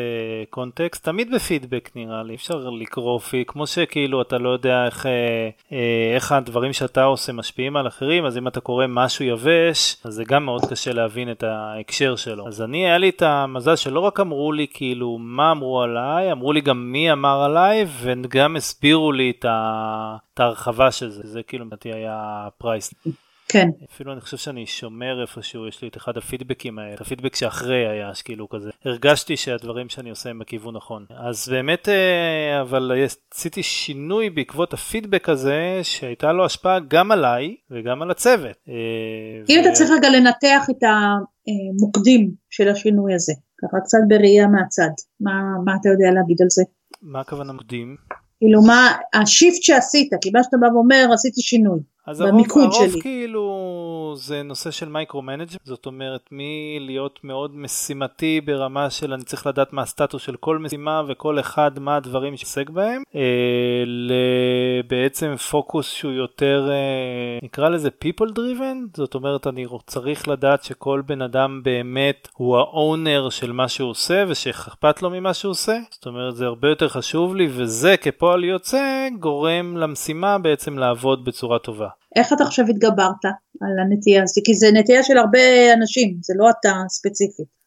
קונטקסט, 0.49 1.03
תמיד 1.03 1.31
בפידבק 1.35 1.89
נראה 1.95 2.23
לי, 2.23 2.35
אפשר 2.35 2.69
לקרוא 2.69 3.19
פי, 3.19 3.43
כמו 3.47 3.67
שכאילו 3.67 4.21
אתה 4.21 4.37
לא 4.37 4.49
יודע 4.49 4.85
איך, 4.85 5.05
אה, 5.05 5.49
אה, 5.71 6.15
איך 6.15 6.31
הדברים 6.31 6.73
שאתה 6.73 7.03
עושה 7.03 7.33
משפיעים 7.33 7.77
על 7.77 7.87
אחרים, 7.87 8.25
אז 8.25 8.37
אם 8.37 8.47
אתה 8.47 8.59
קורא 8.59 8.85
משהו 8.89 9.25
יבש, 9.25 9.97
אז 10.03 10.13
זה 10.13 10.23
גם 10.23 10.45
מאוד 10.45 10.65
קשה 10.65 10.93
להבין 10.93 11.31
את 11.31 11.43
ההקשר 11.43 12.15
שלו. 12.15 12.47
אז 12.47 12.61
אני, 12.61 12.85
היה 12.85 12.97
לי 12.97 13.09
את 13.09 13.21
המזל 13.21 13.75
שלא 13.75 13.99
רק 13.99 14.19
אמרו 14.19 14.51
לי 14.51 14.67
כאילו 14.73 15.17
מה 15.17 15.51
אמרו 15.51 15.81
עליי, 15.81 16.31
אמרו 16.31 16.53
לי 16.53 16.61
גם 16.61 16.91
מי 16.91 17.11
אמר 17.11 17.43
עליי, 17.43 17.85
וגם 18.01 18.55
הסבירו 18.55 19.11
לי 19.11 19.33
את, 19.39 19.45
ה, 19.45 20.15
ההרחבה 20.41 20.91
של 20.91 21.09
זה, 21.09 21.21
זה 21.23 21.43
כאילו 21.43 21.65
לדעתי 21.65 21.93
היה 21.93 22.47
פרייס. 22.57 22.93
כן. 23.51 23.69
אפילו 23.93 24.13
אני 24.13 24.21
חושב 24.21 24.37
שאני 24.37 24.65
שומר 24.65 25.21
איפשהו, 25.21 25.67
יש 25.67 25.81
לי 25.81 25.87
את 25.87 25.97
אחד 25.97 26.17
הפידבקים 26.17 26.79
האלה, 26.79 26.95
הפיידבק 26.99 27.35
שאחרי 27.35 27.87
היה 27.87 28.11
כאילו 28.23 28.49
כזה. 28.49 28.69
הרגשתי 28.85 29.37
שהדברים 29.37 29.89
שאני 29.89 30.09
עושה 30.09 30.29
הם 30.29 30.39
בכיוון 30.39 30.75
נכון. 30.75 31.05
אז 31.09 31.49
באמת, 31.49 31.89
אה, 31.89 32.61
אבל 32.61 32.91
עשיתי 33.33 33.63
שינוי 33.63 34.29
בעקבות 34.29 34.73
הפידבק 34.73 35.29
הזה, 35.29 35.79
שהייתה 35.83 36.31
לו 36.31 36.45
השפעה 36.45 36.79
גם 36.87 37.11
עליי 37.11 37.55
וגם 37.71 38.01
על 38.01 38.11
הצוות. 38.11 38.57
אה, 38.69 38.73
אם 39.49 39.59
ו... 39.59 39.61
אתה 39.61 39.71
צריך 39.71 39.89
רגע 39.97 40.09
לנתח 40.09 40.65
את 40.69 40.83
המוקדים 40.83 42.31
של 42.49 42.69
השינוי 42.69 43.13
הזה, 43.13 43.33
ככה 43.61 43.77
קצת 43.83 43.99
בראייה 44.07 44.47
מהצד, 44.47 44.91
מה, 45.19 45.31
מה 45.65 45.75
אתה 45.81 45.89
יודע 45.89 46.11
להגיד 46.15 46.37
על 46.41 46.47
זה? 46.49 46.63
מה 47.01 47.19
הכוונה 47.19 47.53
מוקדים? 47.53 47.95
כאילו 48.41 48.61
מה 48.61 48.91
ה 49.13 49.21
shift 49.21 49.63
שעשית, 49.63 50.09
כי 50.21 50.29
מה 50.33 50.43
שאתה 50.43 50.57
בא 50.57 50.67
ואומר 50.67 51.07
עשיתי 51.13 51.41
שינוי. 51.41 51.79
אז 52.05 52.21
במיקוד 52.21 52.63
הרוב, 52.63 52.73
שלי. 52.75 52.85
הרוב 52.85 53.01
כאילו 53.01 54.13
זה 54.17 54.43
נושא 54.43 54.71
של 54.71 54.89
micro 54.89 55.21
management, 55.21 55.51
זאת 55.63 55.85
אומרת 55.85 56.29
מלהיות 56.31 57.19
מאוד 57.23 57.55
משימתי 57.55 58.41
ברמה 58.41 58.89
של 58.89 59.13
אני 59.13 59.23
צריך 59.23 59.47
לדעת 59.47 59.73
מה 59.73 59.81
הסטטוס 59.81 60.21
של 60.21 60.35
כל 60.35 60.57
משימה 60.57 61.01
וכל 61.07 61.39
אחד 61.39 61.79
מה 61.79 61.95
הדברים 61.95 62.37
שעוסק 62.37 62.69
בהם, 62.69 63.03
אה, 63.15 63.21
לבעצם 63.85 65.35
פוקוס 65.35 65.91
שהוא 65.91 66.11
יותר 66.11 66.69
אה, 66.71 67.39
נקרא 67.43 67.69
לזה 67.69 67.89
people 68.05 68.29
driven, 68.35 68.97
זאת 68.97 69.15
אומרת 69.15 69.47
אני 69.47 69.65
צריך 69.87 70.27
לדעת 70.27 70.63
שכל 70.63 71.01
בן 71.05 71.21
אדם 71.21 71.61
באמת 71.63 72.27
הוא 72.33 72.57
ה 72.57 72.69
owner 72.69 73.29
של 73.29 73.51
מה 73.51 73.67
שהוא 73.67 73.89
עושה 73.89 74.23
ושאכפת 74.27 75.01
לו 75.01 75.09
ממה 75.09 75.33
שהוא 75.33 75.51
עושה, 75.51 75.77
זאת 75.91 76.05
אומרת 76.05 76.35
זה 76.35 76.45
הרבה 76.45 76.69
יותר 76.69 76.89
חשוב 76.89 77.35
לי 77.35 77.47
וזה 77.51 77.97
כפועל 77.97 78.43
יוצא 78.43 79.07
גורם 79.19 79.77
למשימה 79.77 80.37
בעצם 80.37 80.77
לעבוד 80.77 81.25
בצורה 81.25 81.59
טובה. 81.59 81.90
איך 82.15 82.33
אתה 82.33 82.45
חושב 82.45 82.63
התגברת 82.69 83.25
על 83.61 83.79
הנטייה 83.79 84.23
הזאת? 84.23 84.45
כי 84.45 84.55
זה 84.55 84.67
נטייה 84.73 85.03
של 85.03 85.17
הרבה 85.17 85.73
אנשים, 85.73 86.17
זה 86.21 86.33
לא 86.37 86.49
אתה 86.49 86.73
ספציפית. 86.89 87.61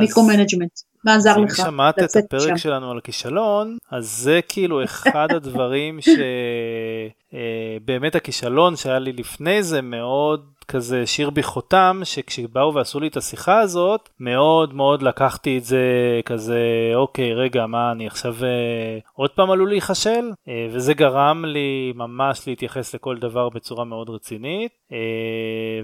micro-management, 0.00 0.80
מה 1.04 1.14
עזר 1.14 1.36
לך? 1.36 1.60
אם 1.60 1.66
שמעת 1.66 1.98
את 1.98 2.16
הפרק 2.16 2.48
שם. 2.48 2.56
שלנו 2.56 2.90
על 2.90 2.98
הכישלון, 2.98 3.76
אז 3.90 4.10
זה 4.10 4.40
כאילו 4.48 4.84
אחד 4.84 5.28
הדברים 5.36 5.98
שבאמת 6.00 8.14
אה, 8.14 8.18
הכישלון 8.18 8.76
שהיה 8.76 8.98
לי 8.98 9.12
לפני 9.12 9.62
זה 9.62 9.82
מאוד 9.82 10.55
כזה 10.68 11.06
השאיר 11.06 11.30
בי 11.30 11.42
חותם 11.42 12.00
שכשבאו 12.04 12.74
ועשו 12.74 13.00
לי 13.00 13.08
את 13.08 13.16
השיחה 13.16 13.60
הזאת 13.60 14.08
מאוד 14.20 14.74
מאוד 14.74 15.02
לקחתי 15.02 15.58
את 15.58 15.64
זה 15.64 15.80
כזה 16.24 16.60
אוקיי 16.94 17.34
רגע 17.34 17.66
מה 17.66 17.92
אני 17.92 18.06
עכשיו 18.06 18.34
אה, 18.44 18.98
עוד 19.12 19.30
פעם 19.30 19.50
עלול 19.50 19.68
להיכשל? 19.68 20.32
אה, 20.48 20.66
וזה 20.70 20.94
גרם 20.94 21.44
לי 21.44 21.92
ממש 21.94 22.48
להתייחס 22.48 22.94
לכל 22.94 23.18
דבר 23.18 23.48
בצורה 23.48 23.84
מאוד 23.84 24.10
רצינית 24.10 24.72
אה, 24.92 24.98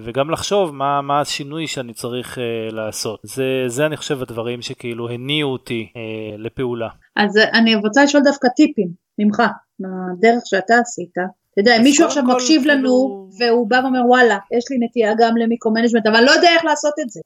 וגם 0.01 0.29
לחשוב 0.29 0.75
מה, 0.75 1.01
מה 1.01 1.21
השינוי 1.21 1.67
שאני 1.67 1.93
צריך 1.93 2.37
אה, 2.39 2.43
לעשות. 2.71 3.19
זה, 3.23 3.63
זה 3.67 3.85
אני 3.85 3.97
חושב 3.97 4.21
הדברים 4.21 4.61
שכאילו 4.61 5.09
הניעו 5.09 5.51
אותי 5.51 5.87
לפעולה. 6.37 6.89
אז 7.15 7.37
אני 7.53 7.75
רוצה 7.75 8.03
לשאול 8.03 8.23
דווקא 8.23 8.47
טיפים 8.55 8.87
ממך 9.19 9.41
מהדרך 9.79 10.43
שאתה 10.45 10.73
עשית 10.81 11.42
אתה 11.53 11.61
יודע, 11.61 11.77
אם 11.77 11.83
מישהו 11.83 12.05
עכשיו 12.05 12.23
מקשיב 12.23 12.61
כאילו... 12.61 12.73
לנו 12.73 13.29
והוא 13.39 13.69
בא 13.69 13.79
ואומר 13.83 14.01
וואלה, 14.07 14.37
יש 14.57 14.65
לי 14.69 14.77
נטייה 14.79 15.13
גם 15.17 15.37
ל 15.37 15.41
micro-management, 15.41 16.07
אבל 16.07 16.23
לא 16.23 16.31
יודע 16.31 16.49
איך 16.55 16.65
לעשות 16.65 16.93
את 17.01 17.09
זה. 17.09 17.21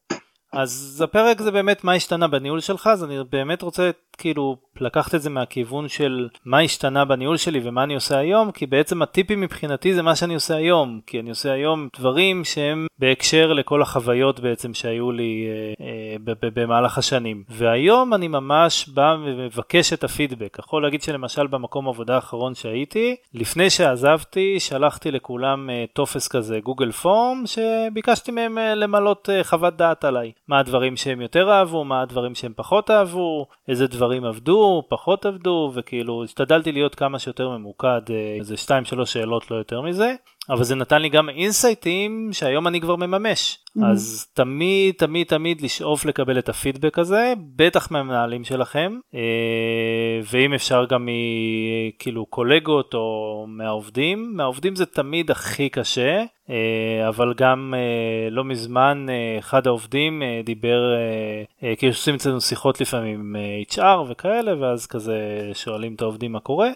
אז 0.53 1.01
הפרק 1.03 1.41
זה 1.41 1.51
באמת 1.51 1.83
מה 1.83 1.93
השתנה 1.93 2.27
בניהול 2.27 2.59
שלך, 2.59 2.87
אז 2.87 3.03
אני 3.03 3.17
באמת 3.31 3.61
רוצה 3.61 3.89
כאילו 4.17 4.57
לקחת 4.79 5.15
את 5.15 5.21
זה 5.21 5.29
מהכיוון 5.29 5.87
של 5.87 6.27
מה 6.45 6.59
השתנה 6.59 7.05
בניהול 7.05 7.37
שלי 7.37 7.59
ומה 7.63 7.83
אני 7.83 7.95
עושה 7.95 8.17
היום, 8.17 8.51
כי 8.51 8.65
בעצם 8.65 9.01
הטיפים 9.01 9.41
מבחינתי 9.41 9.93
זה 9.93 10.01
מה 10.01 10.15
שאני 10.15 10.33
עושה 10.33 10.55
היום, 10.55 10.99
כי 11.07 11.19
אני 11.19 11.29
עושה 11.29 11.51
היום 11.51 11.87
דברים 11.97 12.43
שהם 12.43 12.87
בהקשר 12.99 13.53
לכל 13.53 13.81
החוויות 13.81 14.39
בעצם 14.39 14.73
שהיו 14.73 15.11
לי 15.11 15.47
אה, 15.79 15.85
אה, 15.85 16.49
במהלך 16.55 16.97
השנים. 16.97 17.43
והיום 17.49 18.13
אני 18.13 18.27
ממש 18.27 18.89
בא 18.89 19.15
ומבקש 19.25 19.93
את 19.93 20.03
הפידבק. 20.03 20.57
יכול 20.59 20.83
להגיד 20.83 21.01
שלמשל 21.01 21.47
במקום 21.47 21.87
עבודה 21.87 22.15
האחרון 22.15 22.55
שהייתי, 22.55 23.15
לפני 23.33 23.69
שעזבתי 23.69 24.59
שלחתי 24.59 25.11
לכולם 25.11 25.69
אה, 25.69 25.85
טופס 25.93 26.27
כזה, 26.27 26.59
גוגל 26.59 26.91
פורם, 26.91 27.43
שביקשתי 27.45 28.31
מהם 28.31 28.57
אה, 28.57 28.75
למלות 28.75 29.29
אה, 29.29 29.43
חוות 29.43 29.77
דעת 29.77 30.05
עליי. 30.05 30.31
מה 30.47 30.59
הדברים 30.59 30.97
שהם 30.97 31.21
יותר 31.21 31.51
אהבו, 31.51 31.83
מה 31.83 32.01
הדברים 32.01 32.35
שהם 32.35 32.53
פחות 32.55 32.91
אהבו, 32.91 33.45
איזה 33.67 33.87
דברים 33.87 34.06
עבדו, 34.25 34.83
פחות 34.89 35.25
עבדו, 35.25 35.71
וכאילו 35.75 36.23
השתדלתי 36.23 36.71
להיות 36.71 36.95
כמה 36.95 37.19
שיותר 37.19 37.49
ממוקד, 37.49 38.01
אה, 38.09 38.35
איזה 38.39 38.55
2-3 38.57 39.05
שאלות 39.05 39.51
לא 39.51 39.55
יותר 39.55 39.81
מזה. 39.81 40.15
אבל 40.49 40.63
זה 40.63 40.75
נתן 40.75 41.01
לי 41.01 41.09
גם 41.09 41.29
אינסייטים 41.29 42.29
שהיום 42.31 42.67
אני 42.67 42.81
כבר 42.81 42.95
מממש. 42.95 43.59
Mm-hmm. 43.77 43.85
אז 43.85 44.27
תמיד 44.33 44.95
תמיד 44.97 45.27
תמיד 45.27 45.61
לשאוף 45.61 46.05
לקבל 46.05 46.39
את 46.39 46.49
הפידבק 46.49 46.99
הזה, 46.99 47.33
בטח 47.55 47.91
מהמנהלים 47.91 48.43
שלכם, 48.43 48.99
אה, 49.15 49.19
ואם 50.31 50.53
אפשר 50.53 50.85
גם 50.89 51.09
מכאילו 51.09 52.25
קולגות 52.25 52.93
או 52.93 53.45
מהעובדים, 53.47 54.31
מהעובדים 54.35 54.75
זה 54.75 54.85
תמיד 54.85 55.31
הכי 55.31 55.69
קשה, 55.69 56.23
אה, 56.49 57.07
אבל 57.07 57.33
גם 57.37 57.73
אה, 57.77 58.29
לא 58.29 58.43
מזמן 58.43 59.05
אחד 59.39 59.67
העובדים 59.67 60.23
דיבר, 60.43 60.79
כאילו 61.77 61.91
עושים 61.91 62.15
אצלנו 62.15 62.41
שיחות 62.41 62.81
לפעמים 62.81 63.19
עם 63.19 63.35
HR 63.71 64.11
וכאלה, 64.11 64.61
ואז 64.61 64.87
כזה 64.87 65.49
שואלים 65.53 65.93
את 65.95 66.01
העובדים 66.01 66.31
מה 66.31 66.39
קורה, 66.39 66.69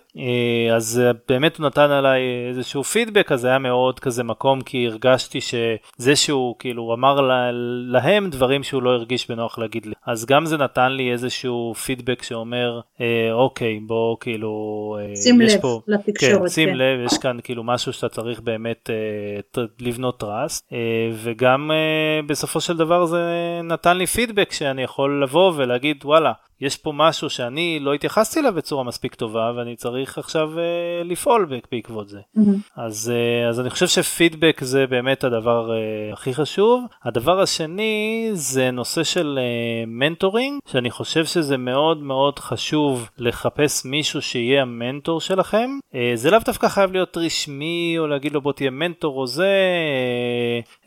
אז 0.76 1.02
באמת 1.30 1.58
הוא 1.58 1.66
נתן 1.66 1.92
עליי 1.92 2.22
איזשהו 2.50 2.84
פידבק, 2.84 3.32
אז 3.32 3.46
היה 3.46 3.60
מאוד 3.64 4.00
כזה 4.00 4.24
מקום 4.24 4.62
כי 4.62 4.88
הרגשתי 4.88 5.40
שזה 5.42 6.16
שהוא 6.16 6.56
כאילו 6.60 6.94
אמר 6.94 7.22
לה, 7.22 7.50
להם 7.88 8.30
דברים 8.30 8.64
שהוא 8.64 8.84
לא 8.84 8.90
הרגיש 8.90 9.32
בנוח 9.32 9.60
להגיד 9.60 9.86
לי. 9.86 9.94
אז 10.06 10.26
גם 10.26 10.46
זה 10.46 10.58
נתן 10.58 10.92
לי 10.92 11.12
איזשהו 11.12 11.74
פידבק 11.86 12.24
שאומר 12.24 12.80
אה, 13.02 13.32
אוקיי 13.32 13.80
בוא 13.80 14.18
כאילו 14.20 14.98
אה, 15.00 15.16
שים 15.16 15.42
לב 15.42 15.62
פה, 15.62 15.82
לתקשורת. 15.88 16.42
כן, 16.42 16.48
שים 16.48 16.70
כן. 16.70 16.76
לב 16.76 17.00
יש 17.06 17.18
כאן 17.18 17.38
כאילו 17.44 17.64
משהו 17.64 17.94
שאתה 17.94 18.10
צריך 18.10 18.40
באמת 18.40 18.90
אה, 18.90 19.64
לבנות 19.80 20.20
טראסט 20.20 20.68
אה, 20.74 20.78
וגם 21.14 21.72
אה, 21.72 22.22
בסופו 22.28 22.62
של 22.62 22.78
דבר 22.78 23.06
זה 23.06 23.22
נתן 23.64 23.98
לי 23.98 24.08
פידבק 24.08 24.52
שאני 24.52 24.84
יכול 24.84 25.24
לבוא 25.24 25.52
ולהגיד 25.56 25.98
וואלה 26.06 26.32
יש 26.62 26.78
פה 26.78 26.92
משהו 26.96 27.30
שאני 27.30 27.80
לא 27.82 27.94
התייחסתי 27.94 28.40
אליו 28.40 28.54
בצורה 28.54 28.84
מספיק 28.84 29.16
טובה 29.16 29.52
ואני 29.56 29.76
צריך 29.76 30.18
עכשיו 30.18 30.52
uh, 30.56 31.08
לפעול 31.08 31.60
בעקבות 31.72 32.10
זה. 32.10 32.20
Mm-hmm. 32.38 32.42
אז, 32.76 33.12
uh, 33.14 33.50
אז 33.50 33.60
אני 33.60 33.70
חושב 33.70 33.88
שפידבק 33.88 34.64
זה 34.64 34.88
באמת 34.88 35.24
הדבר 35.24 35.70
uh, 35.70 36.14
הכי 36.14 36.34
חשוב. 36.34 36.84
הדבר 37.04 37.42
השני 37.42 38.30
זה 38.34 38.72
נושא 38.72 39.04
של 39.04 39.40
uh, 39.40 39.90
מנטורינג, 39.90 40.60
שאני 40.68 40.92
חושב 40.92 41.26
שזה 41.26 41.58
מאוד 41.58 42.04
מאוד 42.04 42.40
חשוב 42.40 43.10
לחפש 43.18 43.86
מישהו 43.86 44.22
שיהיה 44.22 44.62
המנטור 44.62 45.22
שלכם. 45.22 45.80
Uh, 45.92 45.96
זה 46.16 46.32
לאו 46.32 46.40
דווקא 46.46 46.68
חייב 46.68 46.92
להיות 46.92 47.18
רשמי 47.18 47.96
או 48.00 48.08
להגיד 48.08 48.34
לו 48.34 48.42
בוא 48.42 48.54
תהיה 48.54 48.70
מנטור 48.70 49.18
או 49.18 49.28
זה, 49.28 49.54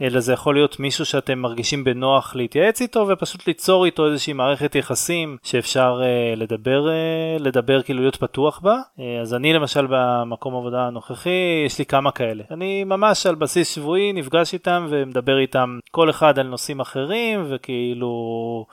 uh, 0.01 0.03
אלא 0.05 0.21
זה 0.21 0.33
יכול 0.33 0.55
להיות 0.55 0.81
מישהו 0.81 1.05
שאתם 1.05 1.39
מרגישים 1.39 1.85
בנוח 1.85 2.37
להתייעץ 2.37 2.83
איתו 2.83 3.07
ופשוט 3.09 3.47
ליצור 3.47 3.85
איתו 3.85 4.07
איזושהי 4.07 4.33
מערכת 4.33 4.75
יחסים. 4.75 5.37
שאפשר 5.65 6.01
uh, 6.01 6.39
לדבר, 6.39 6.87
uh, 6.87 7.43
לדבר 7.43 7.83
כאילו 7.83 8.01
להיות 8.01 8.17
פתוח 8.17 8.61
בה. 8.61 8.81
Uh, 8.99 9.03
אז 9.23 9.35
אני 9.35 9.53
למשל 9.53 9.87
במקום 9.91 10.57
עבודה 10.57 10.79
הנוכחי, 10.79 11.65
יש 11.67 11.79
לי 11.79 11.85
כמה 11.85 12.11
כאלה. 12.11 12.45
אני 12.51 12.85
ממש 12.85 13.27
על 13.27 13.35
בסיס 13.35 13.69
שבועי 13.69 14.13
נפגש 14.13 14.55
איתם 14.55 14.87
ומדבר 14.91 15.39
איתם 15.39 15.79
כל 15.91 16.11
אחד 16.11 16.39
על 16.39 16.47
נושאים 16.47 16.81
אחרים, 16.81 17.45
וכאילו 17.49 18.15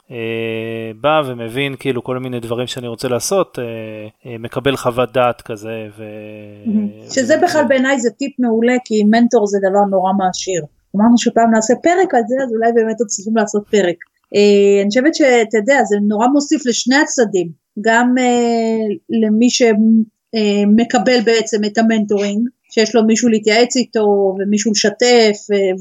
uh, 0.08 0.12
בא 1.02 1.22
ומבין 1.26 1.76
כאילו 1.80 2.04
כל 2.04 2.18
מיני 2.18 2.40
דברים 2.40 2.68
שאני 2.68 2.88
רוצה 2.88 3.08
לעשות, 3.08 3.58
uh, 3.58 3.62
uh, 4.26 4.30
מקבל 4.40 4.76
חוות 4.76 5.12
דעת 5.14 5.42
כזה. 5.42 5.88
ו... 5.98 6.04
שזה. 7.14 7.38
בכלל 7.44 7.66
בעיניי 7.68 8.00
זה 8.00 8.10
טיפ 8.10 8.40
מעולה, 8.40 8.74
כי 8.86 9.04
מנטור 9.04 9.48
זה 9.48 9.58
דבר 9.70 9.86
נורא 9.90 10.14
מעשיר. 10.14 10.64
אמרנו 10.96 11.18
שפעם 11.18 11.52
נעשה 11.52 11.74
פרק 11.84 12.14
על 12.14 12.22
זה, 12.28 12.36
אז 12.44 12.54
אולי 12.54 12.72
באמת 12.76 12.96
עוד 13.00 13.08
צריכים 13.08 13.38
לעשות 13.38 13.64
פרק. 13.72 13.96
אה, 14.36 14.82
אני 14.82 14.90
חושבת 14.90 15.16
שאתה 15.16 15.58
יודע 15.58 15.84
זה 15.84 15.98
נורא 16.08 16.28
מוסיף 16.28 16.66
לשני 16.66 16.96
הצדדים 16.96 17.50
גם 17.82 18.16
אה, 18.20 18.88
למי 19.24 19.48
שמקבל 19.50 21.22
בעצם 21.26 21.66
את 21.66 21.78
ה 21.78 21.85
mentoring 21.85 22.50
שיש 22.74 22.96
לו 22.96 23.04
מישהו 23.04 23.30
להתייעץ 23.30 23.76
איתו 23.76 24.36
ומישהו 24.40 24.72
לשתף 24.72 25.38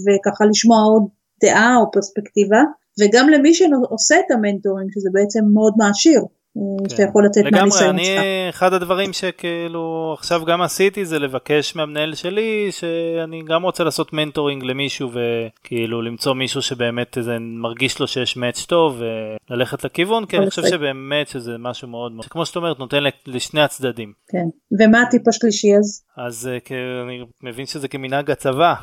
וככה 0.07 0.45
לשמוע 0.45 0.79
עוד 0.79 1.09
דעה 1.43 1.77
או 1.77 1.91
פרספקטיבה 1.91 2.63
וגם 3.01 3.29
למי 3.29 3.55
שעושה 3.55 4.15
את 4.19 4.31
ה 4.31 4.37
mentoring 4.37 4.91
שזה 4.95 5.09
בעצם 5.13 5.41
מאוד 5.55 5.75
מעשיר. 5.77 6.21
שאתה 6.89 7.03
יכול 7.03 7.25
לתת 7.25 7.53
מהניסיון 7.53 7.71
שלך. 7.71 8.09
לגמרי, 8.09 8.19
אני, 8.19 8.51
אחד 8.51 8.73
הדברים 8.73 9.13
שכאילו 9.13 10.15
עכשיו 10.19 10.45
גם 10.45 10.63
עשיתי 10.63 11.05
זה 11.05 11.19
לבקש 11.19 11.77
מהמנהל 11.77 12.15
שלי 12.15 12.69
שאני 12.71 13.43
גם 13.43 13.63
רוצה 13.63 13.85
לעשות 13.85 14.13
מנטורינג 14.13 14.65
למישהו 14.65 15.11
וכאילו 15.11 16.03
למצוא 16.03 16.35
מישהו 16.35 16.63
שבאמת 16.63 17.19
זה 17.21 17.37
מרגיש 17.41 18.01
לו 18.01 18.07
שיש 18.07 18.37
מאץ' 18.37 18.65
טוב 18.65 19.03
וללכת 19.51 19.85
לכיוון, 19.85 20.27
כי 20.27 20.39
אני 20.39 20.51
חושב 20.51 20.67
שבאמת 20.67 21.29
שזה 21.29 21.53
משהו 21.59 21.89
מאוד, 21.89 22.13
מאוד 22.13 22.27
כמו 22.27 22.47
שאת 22.47 22.57
אומרת, 22.57 22.79
נותן 22.79 23.03
לשני 23.27 23.61
הצדדים. 23.61 24.13
כן, 24.29 24.45
ומה 24.81 25.03
הטיפ 25.03 25.29
השלישי 25.29 25.69
אז? 25.79 26.05
אז 26.17 26.51
אה, 26.53 27.03
אני 27.05 27.25
מבין 27.43 27.67
שזה 27.67 27.89
כמנהג 27.89 28.31
הצבא. 28.31 28.75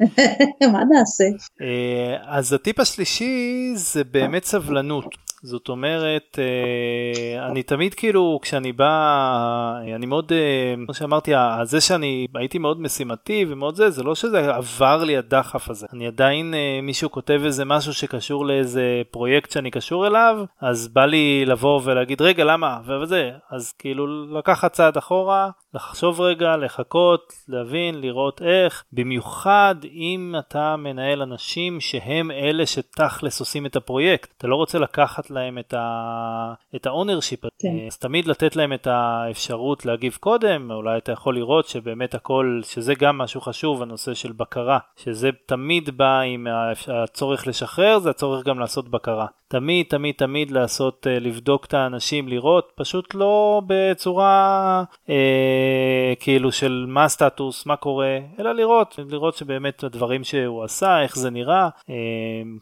מה 0.72 0.80
נעשה? 0.90 1.24
אה, 1.60 2.16
אז 2.38 2.52
הטיפ 2.52 2.80
השלישי 2.80 3.72
זה 3.74 4.04
באמת 4.04 4.44
סבלנות. 4.44 5.31
זאת 5.42 5.68
אומרת, 5.68 6.38
אה, 6.38 7.46
אני 7.46 7.62
תמיד 7.62 7.94
כאילו, 7.94 8.38
כשאני 8.42 8.72
בא, 8.72 9.80
אני 9.96 10.06
מאוד, 10.06 10.32
אה, 10.32 10.74
כמו 10.84 10.94
שאמרתי, 10.94 11.32
זה 11.62 11.80
שאני 11.80 12.26
הייתי 12.34 12.58
מאוד 12.58 12.80
משימתי 12.80 13.46
ומאוד 13.48 13.74
זה, 13.74 13.90
זה 13.90 14.02
לא 14.02 14.14
שזה 14.14 14.54
עבר 14.54 15.04
לי 15.04 15.16
הדחף 15.16 15.70
הזה. 15.70 15.86
אני 15.92 16.06
עדיין, 16.06 16.54
אה, 16.54 16.80
מישהו 16.82 17.10
כותב 17.10 17.40
איזה 17.44 17.64
משהו 17.64 17.94
שקשור 17.94 18.46
לאיזה 18.46 19.02
פרויקט 19.10 19.50
שאני 19.50 19.70
קשור 19.70 20.06
אליו, 20.06 20.44
אז 20.60 20.88
בא 20.88 21.04
לי 21.06 21.44
לבוא 21.46 21.80
ולהגיד, 21.84 22.22
רגע, 22.22 22.44
למה? 22.44 22.78
וזה, 23.02 23.30
אז 23.50 23.72
כאילו 23.72 24.36
לקחת 24.38 24.72
צעד 24.72 24.96
אחורה, 24.96 25.50
לחשוב 25.74 26.20
רגע, 26.20 26.56
לחכות, 26.56 27.32
להבין, 27.48 28.00
לראות 28.00 28.42
איך, 28.42 28.84
במיוחד 28.92 29.74
אם 29.92 30.34
אתה 30.38 30.76
מנהל 30.76 31.22
אנשים 31.22 31.80
שהם 31.80 32.30
אלה 32.30 32.66
שתכלס 32.66 33.40
עושים 33.40 33.66
את 33.66 33.76
הפרויקט. 33.76 34.34
אתה 34.38 34.46
לא 34.46 34.56
רוצה 34.56 34.78
לקחת 34.78 35.30
להם 35.30 35.58
את, 35.58 35.74
ה... 35.74 36.54
את 36.76 36.86
ה 36.86 36.91
ownership, 36.91 37.40
כן. 37.40 37.86
אז 37.86 37.98
תמיד 37.98 38.26
לתת 38.26 38.56
להם 38.56 38.72
את 38.72 38.86
האפשרות 38.86 39.86
להגיב 39.86 40.16
קודם, 40.20 40.70
אולי 40.70 40.98
אתה 40.98 41.12
יכול 41.12 41.34
לראות 41.34 41.68
שבאמת 41.68 42.14
הכל, 42.14 42.60
שזה 42.64 42.94
גם 42.94 43.18
משהו 43.18 43.40
חשוב, 43.40 43.82
הנושא 43.82 44.14
של 44.14 44.32
בקרה, 44.32 44.78
שזה 44.96 45.30
תמיד 45.46 45.90
בא 45.96 46.20
עם 46.20 46.46
הצורך 46.88 47.46
לשחרר, 47.46 47.98
זה 47.98 48.10
הצורך 48.10 48.44
גם 48.44 48.58
לעשות 48.58 48.88
בקרה. 48.88 49.26
תמיד 49.52 49.86
תמיד 49.88 50.14
תמיד 50.14 50.50
לעשות, 50.50 51.06
אה, 51.06 51.18
לבדוק 51.18 51.64
את 51.64 51.74
האנשים, 51.74 52.28
לראות, 52.28 52.72
פשוט 52.74 53.14
לא 53.14 53.62
בצורה 53.66 54.84
אה, 55.10 56.12
כאילו 56.20 56.52
של 56.52 56.84
מה 56.88 57.04
הסטטוס, 57.04 57.66
מה 57.66 57.76
קורה, 57.76 58.18
אלא 58.40 58.52
לראות, 58.52 58.98
לראות 59.10 59.36
שבאמת 59.36 59.84
הדברים 59.84 60.24
שהוא 60.24 60.64
עשה, 60.64 61.02
איך 61.02 61.16
זה 61.16 61.30
נראה. 61.30 61.68
אה, 61.90 61.94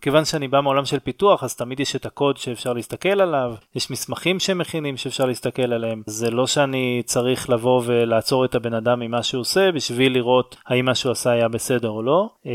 כיוון 0.00 0.24
שאני 0.24 0.48
בא 0.48 0.60
מעולם 0.60 0.84
של 0.84 0.98
פיתוח, 0.98 1.44
אז 1.44 1.56
תמיד 1.56 1.80
יש 1.80 1.96
את 1.96 2.06
הקוד 2.06 2.36
שאפשר 2.36 2.72
להסתכל 2.72 3.20
עליו, 3.20 3.54
יש 3.74 3.90
מסמכים 3.90 4.40
שהם 4.40 4.58
מכינים 4.58 4.96
שאפשר 4.96 5.26
להסתכל 5.26 5.72
עליהם. 5.72 6.02
זה 6.06 6.30
לא 6.30 6.46
שאני 6.46 7.02
צריך 7.04 7.50
לבוא 7.50 7.82
ולעצור 7.84 8.44
את 8.44 8.54
הבן 8.54 8.74
אדם 8.74 9.00
ממה 9.00 9.22
שהוא 9.22 9.40
עושה, 9.40 9.72
בשביל 9.72 10.14
לראות 10.14 10.56
האם 10.66 10.84
מה 10.84 10.94
שהוא 10.94 11.12
עשה 11.12 11.30
היה 11.30 11.48
בסדר 11.48 11.90
או 11.90 12.02
לא, 12.02 12.28
אה, 12.46 12.52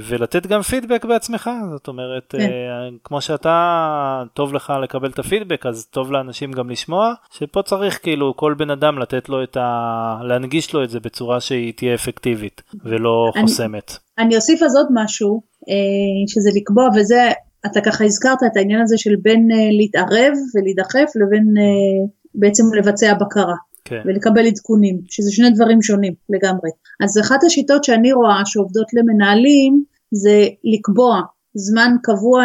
ולתת 0.00 0.46
גם 0.46 0.62
פידבק 0.62 1.04
בעצמך, 1.04 1.50
זאת 1.70 1.88
אומרת, 1.88 2.34
כן. 2.38 2.40
אה, 2.40 2.88
כמו 3.04 3.17
כמו 3.18 3.22
שאתה 3.22 4.22
טוב 4.34 4.54
לך 4.54 4.72
לקבל 4.82 5.10
את 5.10 5.18
הפידבק 5.18 5.66
אז 5.66 5.86
טוב 5.86 6.12
לאנשים 6.12 6.52
גם 6.52 6.70
לשמוע 6.70 7.14
שפה 7.30 7.62
צריך 7.62 7.98
כאילו 8.02 8.36
כל 8.36 8.54
בן 8.58 8.70
אדם 8.70 8.98
לתת 8.98 9.28
לו 9.28 9.42
את 9.42 9.56
ה... 9.56 10.20
להנגיש 10.22 10.74
לו 10.74 10.84
את 10.84 10.90
זה 10.90 11.00
בצורה 11.00 11.40
שהיא 11.40 11.72
תהיה 11.76 11.94
אפקטיבית 11.94 12.62
ולא 12.84 13.30
אני, 13.36 13.42
חוסמת. 13.42 13.92
אני 14.18 14.36
אוסיף 14.36 14.62
אז 14.62 14.76
עוד 14.76 14.86
משהו 14.94 15.42
אה, 15.68 15.74
שזה 16.26 16.50
לקבוע 16.54 16.88
וזה 16.96 17.30
אתה 17.66 17.80
ככה 17.80 18.04
הזכרת 18.04 18.38
את 18.52 18.56
העניין 18.56 18.80
הזה 18.80 18.98
של 18.98 19.16
בין 19.22 19.48
אה, 19.52 19.68
להתערב 19.78 20.32
ולהידחף 20.54 21.10
לבין 21.16 21.54
אה, 21.58 22.08
בעצם 22.34 22.64
לבצע 22.78 23.14
בקרה. 23.14 23.54
כן. 23.84 24.00
ולקבל 24.04 24.46
עדכונים, 24.46 25.00
שזה 25.08 25.32
שני 25.32 25.50
דברים 25.50 25.82
שונים 25.82 26.14
לגמרי. 26.28 26.70
אז 27.04 27.18
אחת 27.20 27.44
השיטות 27.44 27.84
שאני 27.84 28.12
רואה 28.12 28.42
שעובדות 28.46 28.86
למנהלים 28.94 29.82
זה 30.12 30.46
לקבוע 30.64 31.20
זמן 31.58 31.96
קבוע 32.02 32.44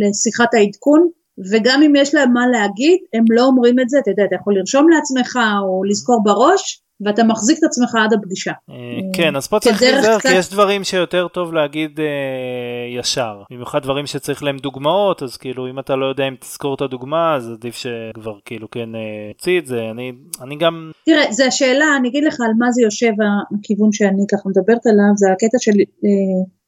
לשיחת 0.00 0.54
העדכון, 0.54 1.08
וגם 1.50 1.82
אם 1.82 1.96
יש 1.96 2.14
להם 2.14 2.32
מה 2.32 2.46
להגיד, 2.46 2.98
הם 3.14 3.24
לא 3.30 3.44
אומרים 3.44 3.80
את 3.80 3.88
זה, 3.88 3.98
אתה 3.98 4.10
יודע, 4.10 4.24
אתה 4.24 4.36
יכול 4.40 4.54
לרשום 4.58 4.88
לעצמך 4.88 5.38
או 5.62 5.84
לזכור 5.84 6.22
בראש, 6.24 6.82
ואתה 7.04 7.24
מחזיק 7.24 7.58
את 7.58 7.64
עצמך 7.64 7.94
עד 7.94 8.12
הפגישה. 8.12 8.52
אה, 8.70 8.76
כן, 9.12 9.36
אז 9.36 9.46
פה 9.46 9.58
צריך 9.58 9.82
להיזהר, 9.82 10.20
כי 10.20 10.34
יש 10.34 10.50
דברים 10.50 10.84
שיותר 10.84 11.28
טוב 11.28 11.54
להגיד 11.54 12.00
אה, 12.00 12.98
ישר. 13.00 13.42
במיוחד 13.50 13.82
דברים 13.82 14.06
שצריך 14.06 14.42
להם 14.42 14.56
דוגמאות, 14.56 15.22
אז 15.22 15.36
כאילו 15.36 15.70
אם 15.70 15.78
אתה 15.78 15.96
לא 15.96 16.06
יודע 16.06 16.28
אם 16.28 16.34
תזכור 16.40 16.74
את 16.74 16.80
הדוגמה, 16.80 17.34
אז 17.36 17.50
עדיף 17.50 17.74
שכבר 17.74 18.38
כאילו 18.44 18.70
כן 18.70 18.88
תוציא 19.36 19.52
אה, 19.52 19.58
את 19.58 19.66
זה. 19.66 19.80
אני, 19.90 20.12
אני 20.42 20.56
גם... 20.56 20.90
תראה, 21.06 21.32
זו 21.32 21.44
השאלה, 21.44 21.96
אני 21.96 22.08
אגיד 22.08 22.24
לך 22.24 22.36
על 22.40 22.52
מה 22.58 22.70
זה 22.70 22.82
יושב 22.82 23.12
הכיוון 23.58 23.92
שאני 23.92 24.24
ככה 24.32 24.48
מדברת 24.48 24.86
עליו, 24.86 25.12
זה 25.16 25.32
הקטע 25.32 25.58
של 25.60 25.72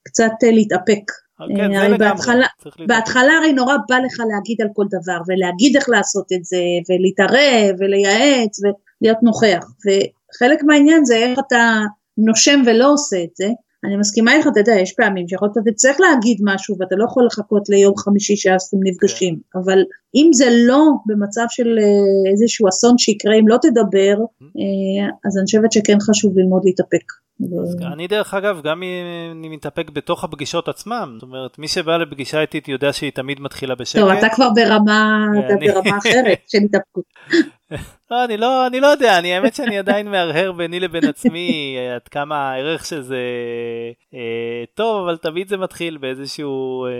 קצת 0.05 0.33
להתאפק. 0.43 1.05
כן, 1.57 1.91
זה 1.91 1.99
בהתחלה, 1.99 2.47
בהתחלה 2.87 3.33
הרי 3.39 3.53
נורא 3.53 3.75
בא 3.89 3.97
לך 3.99 4.21
להגיד 4.35 4.63
על 4.63 4.69
כל 4.75 4.85
דבר 4.91 5.19
ולהגיד 5.29 5.77
איך 5.77 5.89
לעשות 5.89 6.33
את 6.33 6.45
זה 6.45 6.63
ולהתערב 6.89 7.75
ולייעץ 7.79 8.61
ולהיות 8.61 9.23
נוכח 9.23 9.65
חלק 10.39 10.63
מהעניין 10.63 11.05
זה 11.05 11.17
איך 11.17 11.39
אתה 11.47 11.81
נושם 12.19 12.63
ולא 12.67 12.93
עושה 12.93 13.17
את 13.25 13.37
זה. 13.37 13.49
אני 13.85 13.97
מסכימה 13.97 14.35
איתך, 14.35 14.47
אתה 14.53 14.61
יודע, 14.61 14.73
יש 14.73 14.93
פעמים 14.93 15.29
שיכול 15.29 15.49
להיות 15.49 15.55
שאתה 15.55 15.77
צריך 15.77 16.01
להגיד 16.01 16.39
משהו 16.45 16.77
ואתה 16.79 16.95
לא 16.99 17.05
יכול 17.05 17.27
לחכות 17.27 17.69
ליום 17.69 17.97
חמישי 17.97 18.37
שאז 18.37 18.63
אתם 18.63 18.77
נפגשים, 18.85 19.35
כן. 19.35 19.59
אבל 19.59 19.79
אם 20.15 20.31
זה 20.33 20.49
לא 20.67 20.83
במצב 21.07 21.45
של 21.49 21.79
אה, 21.79 22.31
איזשהו 22.33 22.69
אסון 22.69 22.99
שיקרה 22.99 23.35
אם 23.35 23.49
לא 23.49 23.57
תדבר, 23.63 24.17
mm-hmm. 24.17 24.45
אה, 24.45 25.09
אז 25.27 25.39
אני 25.39 25.45
חושבת 25.45 25.73
שכן 25.73 25.99
חשוב 26.01 26.39
ללמוד 26.39 26.63
להתאפק. 26.65 27.05
אני 27.93 28.07
דרך 28.07 28.35
אגב, 28.35 28.61
גם 28.65 28.83
אם 28.83 29.05
אני 29.39 29.49
מתאפק 29.49 29.91
בתוך 29.91 30.25
הפגישות 30.25 30.69
עצמם, 30.69 31.13
זאת 31.15 31.23
אומרת, 31.23 31.59
מי 31.59 31.69
שבא 31.69 31.97
לפגישה 31.97 32.41
איתית 32.41 32.69
יודע 32.69 32.93
שהיא 32.93 33.13
תמיד 33.13 33.41
מתחילה 33.41 33.75
בשקט. 33.75 34.01
טוב, 34.01 34.11
אתה 34.11 34.29
כבר 34.35 34.49
ברמה, 34.55 35.27
אתה 35.47 35.55
ברמה 35.61 35.99
אחרת 35.99 36.39
של 36.51 36.59
התאפקות. 36.65 37.05
לא, 38.11 38.25
אני 38.25 38.37
לא, 38.37 38.67
אני 38.67 38.81
לא 38.81 38.87
יודע, 38.87 39.19
אני 39.19 39.35
האמת 39.35 39.55
שאני 39.55 39.79
עדיין 39.79 40.11
מהרהר 40.11 40.53
ביני 40.53 40.81
לבין 40.81 41.05
עצמי 41.05 41.77
עד 41.95 42.09
כמה 42.09 42.51
הערך 42.51 42.87
של 42.87 43.03
זה 43.03 43.21
אה, 44.15 44.65
טוב, 44.75 45.05
אבל 45.05 45.17
תמיד 45.17 45.49
זה 45.49 45.57
מתחיל 45.57 45.99
באיזשהו 45.99 46.87
אה, 46.87 46.91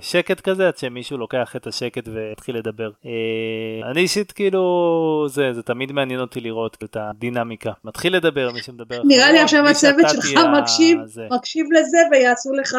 שקט 0.00 0.40
כזה, 0.40 0.68
עד 0.68 0.76
שמישהו 0.76 1.18
לוקח 1.18 1.56
את 1.56 1.66
השקט 1.66 2.08
והתחיל 2.08 2.56
לדבר. 2.56 2.90
אה, 3.06 3.90
אני 3.90 4.00
אישית 4.00 4.32
כאילו, 4.32 5.26
זה, 5.28 5.52
זה 5.52 5.62
תמיד 5.62 5.92
מעניין 5.92 6.20
אותי 6.20 6.40
לראות 6.40 6.76
את 6.84 6.96
הדינמיקה. 7.00 7.72
מתחיל 7.84 8.16
לדבר, 8.16 8.50
מי 8.52 8.62
שמדבר 8.62 9.02
נראה 9.04 9.32
לי 9.32 9.40
עכשיו 9.40 9.68
הצוות 9.68 10.06
שלך 10.10 10.40
מקשיב, 10.60 10.98
מקשיב 11.30 11.66
לזה 11.72 11.98
ויעשו 12.10 12.52
לך 12.52 12.76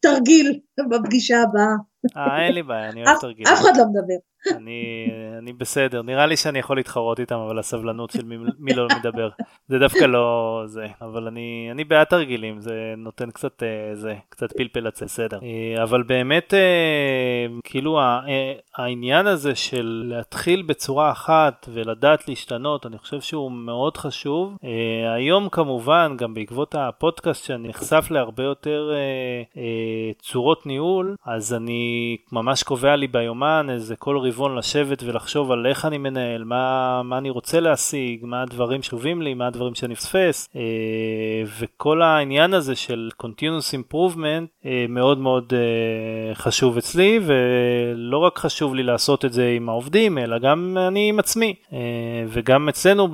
תרגיל 0.00 0.58
בפגישה 0.90 1.42
הבאה. 1.42 1.74
אה, 2.16 2.46
אין 2.46 2.54
לי 2.54 2.62
בעיה, 2.62 2.88
אני 2.88 3.04
אוהב 3.04 3.18
תרגילים. 3.20 3.52
אף 3.52 3.60
אחד 3.60 3.76
לא 3.76 3.84
מדבר. 3.84 4.33
אני, 4.56 5.08
אני 5.38 5.52
בסדר, 5.52 6.02
נראה 6.02 6.26
לי 6.26 6.36
שאני 6.36 6.58
יכול 6.58 6.76
להתחרות 6.76 7.20
איתם, 7.20 7.36
אבל 7.36 7.58
הסבלנות 7.58 8.10
של 8.10 8.24
מי, 8.24 8.36
מי 8.58 8.74
לא 8.74 8.86
מדבר, 8.98 9.28
זה 9.68 9.78
דווקא 9.78 10.04
לא 10.04 10.62
זה, 10.66 10.86
אבל 11.00 11.26
אני, 11.26 11.68
אני 11.70 11.84
בעד 11.84 12.06
תרגילים, 12.06 12.60
זה 12.60 12.94
נותן 12.96 13.30
קצת, 13.30 13.62
אה, 13.62 13.94
זה, 13.94 14.14
קצת 14.28 14.52
פלפל 14.52 14.80
לצאת, 14.80 15.08
בסדר. 15.08 15.38
אה, 15.42 15.82
אבל 15.82 16.02
באמת, 16.02 16.54
אה, 16.54 17.46
כאילו 17.64 18.00
העניין 18.76 19.26
הזה 19.26 19.54
של 19.54 20.04
להתחיל 20.06 20.62
בצורה 20.62 21.10
אחת 21.12 21.68
ולדעת 21.72 22.28
להשתנות, 22.28 22.86
אני 22.86 22.98
חושב 22.98 23.20
שהוא 23.20 23.52
מאוד 23.52 23.96
חשוב. 23.96 24.56
היום 25.14 25.48
כמובן, 25.48 26.14
גם 26.18 26.34
בעקבות 26.34 26.74
הפודקאסט 26.78 27.44
שאני 27.44 27.68
נחשף 27.68 28.06
להרבה 28.10 28.42
יותר 28.42 28.92
צורות 30.18 30.66
ניהול, 30.66 31.16
אז 31.26 31.54
אני 31.54 32.16
ממש 32.32 32.62
קובע 32.62 32.96
לי 32.96 33.06
ביומן 33.06 33.66
איזה 33.70 33.96
כל 33.96 34.18
רבעון 34.18 34.33
לשבת 34.40 35.02
ולחשוב 35.02 35.52
על 35.52 35.66
איך 35.66 35.84
אני 35.84 35.98
מנהל, 35.98 36.44
מה, 36.44 37.02
מה 37.02 37.18
אני 37.18 37.30
רוצה 37.30 37.60
להשיג, 37.60 38.20
מה 38.22 38.42
הדברים 38.42 38.82
שחשובים 38.82 39.22
לי, 39.22 39.34
מה 39.34 39.46
הדברים 39.46 39.74
שאני 39.74 39.92
מפספס, 39.92 40.48
אה, 40.56 40.60
וכל 41.58 42.02
העניין 42.02 42.54
הזה 42.54 42.76
של 42.76 43.10
continuous 43.22 43.74
improvement 43.74 44.66
אה, 44.66 44.86
מאוד 44.88 45.18
מאוד 45.18 45.52
אה, 45.52 46.34
חשוב 46.34 46.76
אצלי, 46.76 47.20
ולא 47.22 48.18
רק 48.18 48.38
חשוב 48.38 48.74
לי 48.74 48.82
לעשות 48.82 49.24
את 49.24 49.32
זה 49.32 49.52
עם 49.56 49.68
העובדים, 49.68 50.18
אלא 50.18 50.38
גם 50.38 50.76
אני 50.88 51.08
עם 51.08 51.18
עצמי. 51.18 51.54
וגם 52.28 52.68
אצלנו 52.68 53.08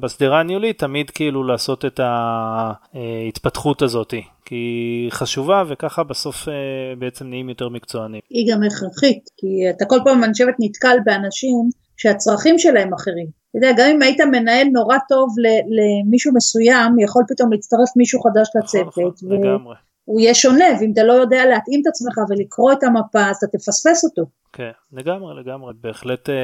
בשדרה 0.00 0.40
הניהולית 0.40 0.78
תמיד 0.78 1.10
כאילו 1.10 1.44
לעשות 1.44 1.84
את 1.84 2.00
ההתפתחות 2.02 3.82
הזאתי. 3.82 4.22
כי 4.46 4.54
היא 4.54 5.10
חשובה 5.12 5.62
וככה 5.68 6.04
בסוף 6.04 6.48
אה, 6.48 6.54
בעצם 6.98 7.26
נהיים 7.26 7.48
יותר 7.48 7.68
מקצוענים. 7.68 8.20
היא 8.30 8.52
גם 8.52 8.62
הכרחית, 8.62 9.30
כי 9.36 9.70
אתה 9.70 9.84
כל 9.84 9.98
פעם 10.04 10.24
אני 10.24 10.32
חושבת 10.32 10.54
נתקל 10.58 10.96
באנשים 11.04 11.68
שהצרכים 11.96 12.58
שלהם 12.58 12.94
אחרים. 12.94 13.26
אתה 13.50 13.58
יודע, 13.58 13.72
גם 13.78 13.90
אם 13.90 14.02
היית 14.02 14.20
מנהל 14.20 14.66
נורא 14.72 14.96
טוב 15.08 15.28
למישהו 15.76 16.32
מסוים, 16.34 16.98
יכול 16.98 17.22
פתאום 17.28 17.52
להצטרף 17.52 17.96
מישהו 17.96 18.20
חדש 18.20 18.48
נכון, 18.48 18.80
לצוות. 18.80 19.14
נכון, 19.22 19.38
לגמרי. 19.38 19.74
הוא 20.04 20.20
יהיה 20.20 20.34
שונה, 20.34 20.64
ואם 20.80 20.90
אתה 20.92 21.02
לא 21.02 21.12
יודע 21.12 21.46
להתאים 21.46 21.80
את 21.82 21.86
עצמך 21.86 22.18
ולקרוא 22.28 22.72
את 22.72 22.82
המפה, 22.82 23.30
אז 23.30 23.36
אתה 23.36 23.46
תפספס 23.46 24.04
אותו. 24.04 24.22
כן, 24.56 24.70
לגמרי, 24.92 25.40
לגמרי. 25.40 25.72
בהחלט 25.80 26.30
אה, 26.30 26.34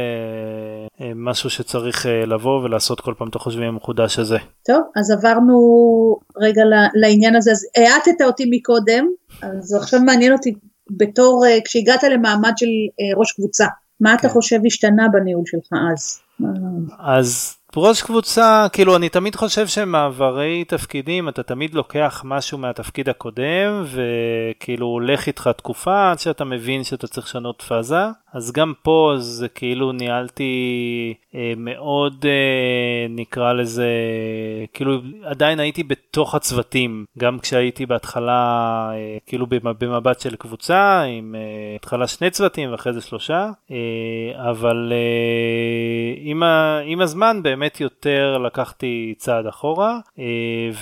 אה, 1.01 1.13
משהו 1.15 1.51
שצריך 1.51 2.07
אה, 2.07 2.27
לבוא 2.27 2.63
ולעשות 2.63 3.01
כל 3.01 3.15
פעם 3.19 3.29
את 3.29 3.35
החושבים 3.35 3.69
המחודש 3.69 4.19
הזה. 4.19 4.37
טוב, 4.67 4.81
אז 4.97 5.11
עברנו 5.11 5.57
רגע 6.37 6.63
לעניין 6.95 7.37
הזה, 7.37 7.51
אז 7.51 7.67
האטת 7.77 8.23
אותי 8.23 8.45
מקודם, 8.51 9.07
אז 9.43 9.75
עכשיו 9.75 10.01
מעניין 10.01 10.33
אותי 10.33 10.55
בתור, 10.91 11.45
אה, 11.47 11.59
כשהגעת 11.65 12.03
למעמד 12.03 12.53
של 12.57 12.67
אה, 12.67 13.19
ראש 13.19 13.33
קבוצה, 13.33 13.67
מה 14.01 14.11
כן. 14.11 14.17
אתה 14.17 14.29
חושב 14.29 14.59
השתנה 14.67 15.09
בניהול 15.13 15.45
שלך 15.47 15.69
אז? 15.93 16.19
אז 16.99 17.57
ראש 17.77 18.03
קבוצה, 18.03 18.67
כאילו 18.73 18.97
אני 18.97 19.09
תמיד 19.09 19.37
חושב 19.37 19.67
שמעברי 19.67 20.65
תפקידים, 20.65 21.29
אתה 21.29 21.43
תמיד 21.43 21.75
לוקח 21.75 22.23
משהו 22.25 22.59
מהתפקיד 22.59 23.09
הקודם 23.09 23.85
וכאילו 23.85 24.87
הולך 24.87 25.27
איתך 25.27 25.51
תקופה 25.57 26.11
עד 26.11 26.19
שאתה 26.19 26.45
מבין 26.45 26.85
שאתה 26.85 27.07
צריך 27.07 27.27
לשנות 27.27 27.63
פאזה. 27.63 28.05
אז 28.33 28.53
גם 28.53 28.73
פה 28.83 29.15
זה 29.19 29.49
כאילו 29.49 29.93
ניהלתי 29.93 31.15
אה, 31.35 31.53
מאוד 31.57 32.25
אה, 32.29 33.07
נקרא 33.09 33.53
לזה, 33.53 33.89
כאילו 34.75 35.01
עדיין 35.25 35.61
הייתי 35.61 35.83
בתוך 35.83 36.35
הצוותים, 36.35 37.05
גם 37.19 37.39
כשהייתי 37.39 37.87
בהתחלה 37.87 38.91
אה, 38.95 39.19
כאילו 39.27 39.47
במבט 39.79 40.21
של 40.21 40.37
קבוצה, 40.37 41.03
עם 41.03 41.35
אה, 41.35 41.77
התחלה 41.77 42.07
שני 42.07 42.31
צוותים 42.31 42.73
ואחרי 42.73 42.93
זה 42.93 43.01
שלושה, 43.01 43.51
אה, 43.71 44.51
אבל 44.51 44.93
אה, 44.93 46.21
עם, 46.33 46.43
ה, 46.43 46.81
עם 46.85 47.01
הזמן 47.01 47.43
באמת 47.43 47.81
יותר 47.81 48.39
לקחתי 48.39 49.15
צעד 49.19 49.47
אחורה, 49.47 49.99
אה, 50.19 50.25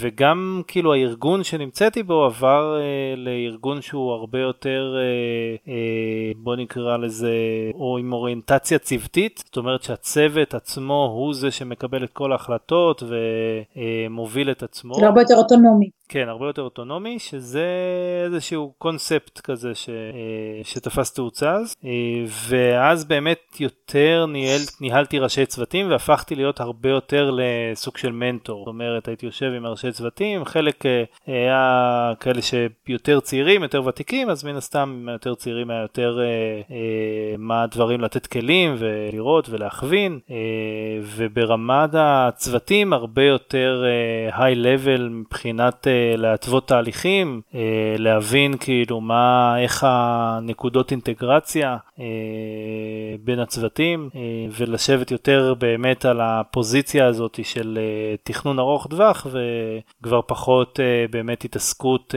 וגם 0.01 0.63
כאילו 0.67 0.95
הארגון 0.95 1.45
שנמצאתי 1.45 2.03
בו 2.03 2.25
עבר 2.25 2.81
אה, 2.81 3.15
לארגון 3.17 3.83
שהוא 3.83 4.13
הרבה 4.13 4.39
יותר, 4.39 4.97
אה, 5.69 5.73
בוא 6.37 6.57
נקרא 6.57 6.97
לזה, 6.97 7.35
או 7.75 7.99
עם 7.99 8.13
אוריינטציה 8.13 8.79
צוותית, 8.79 9.43
זאת 9.47 9.57
אומרת 9.57 9.83
שהצוות 9.83 10.55
עצמו 10.55 11.11
הוא 11.15 11.35
זה 11.35 11.51
שמקבל 11.51 12.05
את 12.05 12.13
כל 12.13 12.33
ההחלטות 12.33 13.03
ומוביל 13.03 14.51
את 14.51 14.63
עצמו. 14.63 14.95
זה 14.95 15.07
הרבה 15.07 15.21
יותר 15.21 15.35
אוטונומי. 15.37 16.00
כן, 16.13 16.29
הרבה 16.29 16.47
יותר 16.47 16.63
אוטונומי, 16.63 17.19
שזה 17.19 17.67
איזשהו 18.25 18.73
קונספט 18.79 19.41
כזה 19.41 19.75
ש, 19.75 19.89
אה, 19.89 20.65
שתפס 20.65 21.13
תאוצה 21.15 21.53
אז, 21.53 21.75
אה, 21.85 21.91
ואז 22.49 23.05
באמת 23.05 23.39
יותר 23.61 24.27
ניהל, 24.29 24.61
ניהלתי 24.81 25.19
ראשי 25.19 25.47
צוותים 25.47 25.91
והפכתי 25.91 26.35
להיות 26.35 26.61
הרבה 26.61 26.89
יותר 26.89 27.31
לסוג 27.37 27.97
של 27.97 28.13
מנטור. 28.13 28.59
זאת 28.59 28.67
אומרת, 28.67 29.09
הייתי 29.09 29.27
יושב 29.27 29.53
עם 29.57 29.67
ראשי 29.67 29.93
צוותים, 29.93 30.45
חלק 30.45 30.87
אה, 30.87 31.05
היה 31.27 32.13
כאלה 32.21 32.41
שיותר 32.43 33.21
צעירים, 33.21 33.63
יותר 33.63 33.87
ותיקים, 33.87 34.31
אז 34.31 34.45
מן 34.45 34.57
הסתם 34.57 35.07
יותר 35.13 35.35
צעירים 35.35 35.71
היה 35.71 35.81
יותר 35.81 36.19
מה 37.39 37.63
הדברים 37.63 38.01
לתת 38.01 38.27
כלים 38.27 38.75
ולראות 38.79 39.49
ולהכווין, 39.49 40.19
וברמת 41.03 41.91
הצוותים 41.93 42.93
הרבה 42.93 43.23
יותר 43.23 43.85
היי 44.33 44.55
לבל 44.55 45.09
מבחינת 45.09 45.87
להתוות 46.17 46.69
תהליכים, 46.69 47.41
אה, 47.55 47.61
להבין 47.99 48.57
כאילו 48.61 49.01
מה, 49.01 49.55
איך 49.63 49.85
הנקודות 49.89 50.91
אינטגרציה 50.91 51.77
אה, 51.99 52.05
בין 53.25 53.39
הצוותים, 53.39 54.11
אה, 54.15 54.21
ולשבת 54.59 55.11
יותר 55.11 55.55
באמת 55.59 56.05
על 56.05 56.21
הפוזיציה 56.23 57.07
הזאת 57.07 57.39
של 57.43 57.79
תכנון 58.23 58.59
ארוך 58.59 58.87
טווח, 58.87 59.27
וכבר 59.27 60.21
פחות 60.27 60.81
באמת 61.11 61.45
התעסקות 61.45 62.15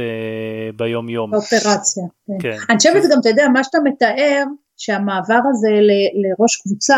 ביום 0.76 1.10
יום. 1.10 1.34
אופרציה. 1.34 2.04
כן. 2.28 2.34
כן. 2.42 2.58
אני 2.70 2.78
חושבת 2.78 3.04
גם, 3.12 3.20
אתה 3.20 3.30
יודע, 3.30 3.48
מה 3.54 3.64
שאתה 3.64 3.78
מתאר, 3.84 4.44
שהמעבר 4.78 5.40
הזה 5.50 5.70
לראש 6.24 6.56
קבוצה, 6.62 6.98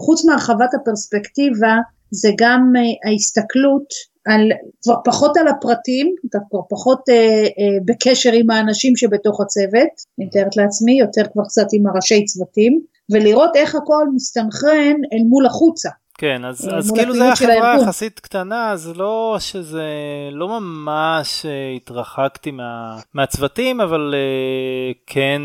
חוץ 0.00 0.24
מהרחבת 0.24 0.74
הפרספקטיבה 0.74 1.76
זה 2.10 2.30
גם 2.38 2.72
ההסתכלות 3.06 3.86
על, 4.26 4.48
כבר 4.82 4.94
פחות 5.04 5.36
על 5.36 5.48
הפרטים, 5.48 6.14
אתה 6.30 6.38
כבר 6.50 6.60
פחות 6.70 7.08
אה, 7.08 7.14
אה, 7.14 7.78
בקשר 7.84 8.32
עם 8.32 8.50
האנשים 8.50 8.96
שבתוך 8.96 9.40
הצוות, 9.40 9.92
אני 10.18 10.26
מתארת 10.26 10.56
לעצמי, 10.56 10.98
יותר 10.98 11.22
כבר 11.32 11.42
קצת 11.44 11.66
עם 11.72 11.86
הראשי 11.86 12.24
צוותים, 12.24 12.80
ולראות 13.12 13.56
איך 13.56 13.74
הכל 13.74 14.06
מסתנכרן 14.14 14.96
אל 15.12 15.22
מול 15.28 15.46
החוצה. 15.46 15.90
כן, 16.18 16.44
אז, 16.44 16.68
אז 16.78 16.90
כאילו 16.90 17.14
זה 17.14 17.24
היה 17.24 17.36
חברה 17.36 17.76
יחסית 17.82 18.20
קטנה, 18.20 18.72
אז 18.72 18.92
לא 18.96 19.36
שזה, 19.38 19.88
לא 20.32 20.60
ממש 20.60 21.46
אה, 21.46 21.72
התרחקתי 21.76 22.50
מה, 22.50 22.98
מהצוותים, 23.14 23.80
אבל 23.80 24.14
אה, 24.14 24.92
כן, 25.06 25.42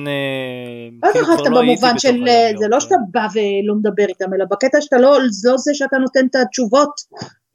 לא 1.03 1.11
כאילו 1.13 1.25
כבר 1.25 1.49
לא 1.49 1.59
הייתי 1.59 1.81
במובן 1.81 1.99
של, 1.99 2.25
זה 2.59 2.67
לא 2.69 2.79
שאתה 2.79 2.95
בא 3.11 3.27
ולא 3.33 3.75
מדבר 3.75 4.05
איתם, 4.09 4.33
אלא 4.33 4.45
בקטע 4.51 4.81
שאתה 4.81 4.97
לא, 4.97 5.17
לא 5.43 5.57
זה 5.57 5.71
שאתה 5.73 5.97
נותן 5.97 6.25
את 6.29 6.35
התשובות 6.35 6.91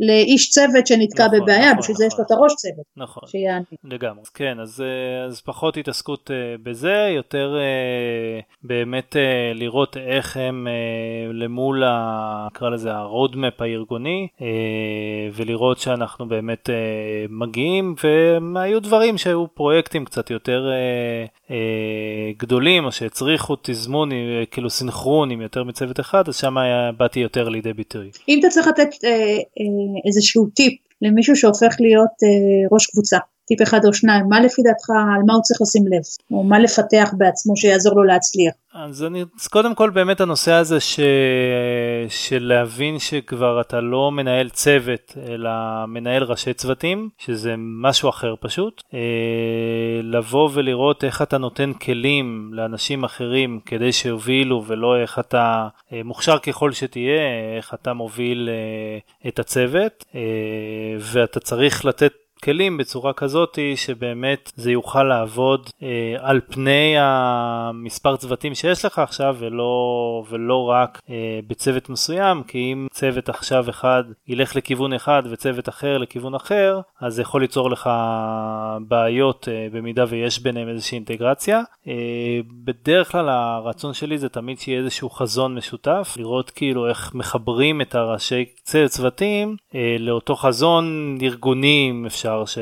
לאיש 0.00 0.50
צוות 0.50 0.86
שנתקע 0.86 1.26
נכון, 1.26 1.40
בבעיה, 1.40 1.70
נכון, 1.70 1.78
בשביל 1.78 1.94
נכון. 1.94 1.96
זה 1.96 2.06
יש 2.06 2.18
לו 2.18 2.24
את 2.24 2.30
הראש 2.30 2.54
צוות. 2.54 2.86
נכון, 2.96 3.22
שיעני. 3.26 3.64
לגמרי. 3.84 4.22
כן, 4.34 4.60
אז, 4.60 4.80
אה, 4.80 5.24
אז 5.24 5.40
פחות 5.40 5.76
התעסקות 5.76 6.30
אה, 6.30 6.36
בזה, 6.62 7.12
יותר 7.16 7.56
אה, 7.58 8.40
באמת 8.62 9.16
לראות 9.54 9.96
איך 9.96 10.36
הם 10.36 10.66
למול, 11.32 11.84
ה, 11.84 12.46
נקרא 12.52 12.70
לזה, 12.70 12.92
הרודמפ 12.92 13.60
הארגוני, 13.60 14.28
ולראות 15.34 15.78
שאנחנו 15.78 16.28
באמת 16.28 16.70
מגיעים, 17.28 17.94
והיו 18.54 18.80
דברים 18.80 19.18
שהיו 19.18 19.46
פרויקטים 19.54 20.04
קצת 20.04 20.30
יותר 20.30 20.70
גדולים, 22.36 22.84
או 22.84 22.92
שהצריכו 22.92 23.56
תזמון, 23.62 24.10
כאילו 24.50 24.70
סינכרון 24.70 25.30
עם 25.30 25.40
יותר 25.40 25.64
מצוות 25.64 26.00
אחד, 26.00 26.28
אז 26.28 26.36
שם 26.36 26.56
באתי 26.96 27.20
יותר 27.20 27.48
לידי 27.48 27.72
ביטוי. 27.72 28.10
אם 28.28 28.38
אתה 28.40 28.48
צריך 28.48 28.66
לתת... 28.66 28.88
איזשהו 30.06 30.46
טיפ 30.46 30.72
למישהו 31.02 31.36
שהופך 31.36 31.76
להיות 31.80 32.10
אה, 32.24 32.68
ראש 32.72 32.86
קבוצה, 32.86 33.18
טיפ 33.46 33.62
אחד 33.62 33.80
או 33.84 33.92
שניים, 33.92 34.28
מה 34.28 34.40
לפי 34.40 34.62
דעתך, 34.62 34.90
על 34.90 35.22
מה 35.26 35.34
הוא 35.34 35.42
צריך 35.42 35.60
לשים 35.62 35.86
לב, 35.86 36.02
או 36.30 36.42
מה 36.42 36.58
לפתח 36.58 37.14
בעצמו 37.18 37.56
שיעזור 37.56 37.96
לו 37.96 38.04
להצליח? 38.04 38.54
אז 38.74 39.04
אני, 39.04 39.24
אז 39.40 39.48
קודם 39.48 39.74
כל 39.74 39.90
באמת 39.90 40.20
הנושא 40.20 40.52
הזה 40.52 40.80
ש, 40.80 41.00
של 42.08 42.42
להבין 42.42 42.98
שכבר 42.98 43.60
אתה 43.60 43.80
לא 43.80 44.10
מנהל 44.12 44.48
צוות, 44.48 45.14
אלא 45.28 45.50
מנהל 45.88 46.22
ראשי 46.22 46.52
צוותים, 46.54 47.08
שזה 47.18 47.54
משהו 47.58 48.08
אחר 48.08 48.34
פשוט. 48.40 48.82
אה, 48.94 49.00
לבוא 50.02 50.50
ולראות 50.52 51.04
איך 51.04 51.22
אתה 51.22 51.38
נותן 51.38 51.72
כלים 51.72 52.50
לאנשים 52.52 53.04
אחרים 53.04 53.60
כדי 53.66 53.92
שיובילו, 53.92 54.64
ולא 54.66 54.96
איך 55.02 55.18
אתה, 55.18 55.68
אה, 55.92 56.00
מוכשר 56.04 56.38
ככל 56.38 56.72
שתהיה, 56.72 57.20
איך 57.56 57.74
אתה 57.74 57.92
מוביל 57.92 58.48
אה, 58.48 59.28
את 59.28 59.38
הצוות, 59.38 60.04
ואתה 61.00 61.40
צריך 61.40 61.84
לתת 61.84 62.12
כלים 62.44 62.76
בצורה 62.76 63.12
כזאת 63.12 63.58
שבאמת 63.76 64.52
זה 64.56 64.72
יוכל 64.72 65.02
לעבוד 65.02 65.70
אה, 65.82 66.16
על 66.18 66.40
פני 66.50 66.94
המספר 66.98 68.16
צוותים 68.16 68.54
שיש 68.54 68.84
לך 68.84 68.98
עכשיו 68.98 69.36
ולא, 69.38 70.24
ולא 70.30 70.64
רק 70.68 71.00
אה, 71.10 71.40
בצוות 71.46 71.88
מסוים 71.88 72.42
כי 72.42 72.58
אם 72.58 72.86
צוות 72.90 73.28
עכשיו 73.28 73.70
אחד 73.70 74.04
ילך 74.28 74.56
לכיוון 74.56 74.92
אחד 74.92 75.22
וצוות 75.30 75.68
אחר 75.68 75.98
לכיוון 75.98 76.34
אחר 76.34 76.80
אז 77.00 77.14
זה 77.14 77.22
יכול 77.22 77.40
ליצור 77.40 77.70
לך 77.70 77.90
בעיות 78.88 79.48
אה, 79.48 79.66
במידה 79.72 80.04
ויש 80.08 80.42
ביניהם 80.42 80.68
איזושהי 80.68 80.96
אינטגרציה. 80.96 81.60
אה, 81.88 81.92
בדרך 82.64 83.12
כלל 83.12 83.28
הרצון 83.28 83.94
שלי 83.94 84.18
זה 84.18 84.28
תמיד 84.28 84.58
שיהיה 84.58 84.78
איזשהו 84.78 85.10
חזון 85.10 85.54
משותף 85.54 86.14
לראות 86.16 86.50
כאילו 86.50 86.88
איך 86.88 87.14
מחברים 87.14 87.80
את 87.80 87.94
הראשי 87.94 88.44
צוותים 88.86 89.56
אה, 89.74 89.96
לאותו 89.98 90.36
חזון 90.36 91.18
ארגוני 91.22 92.02
אפשר. 92.06 92.25
אפשר 92.26 92.44
ש... 92.44 92.58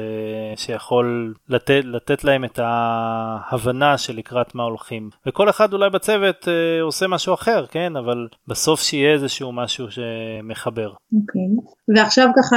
שיכול 0.57 1.35
לתת, 1.49 1.81
לתת 1.85 2.25
להם 2.25 2.45
את 2.45 2.59
ההבנה 2.63 3.99
של 3.99 4.17
לקראת 4.17 4.55
מה 4.55 4.63
הולכים. 4.63 5.11
וכל 5.27 5.51
אחד 5.51 5.73
אולי 5.73 5.91
בצוות 5.91 6.49
אה, 6.49 6.83
עושה 6.83 7.07
משהו 7.07 7.35
אחר, 7.35 7.67
כן? 7.67 7.97
אבל 7.97 8.29
בסוף 8.49 8.81
שיהיה 8.81 9.13
איזשהו 9.13 9.53
משהו 9.53 9.87
שמחבר. 9.91 10.89
אוקיי. 10.89 11.43
Okay. 11.43 11.97
ועכשיו 11.97 12.29
ככה 12.37 12.57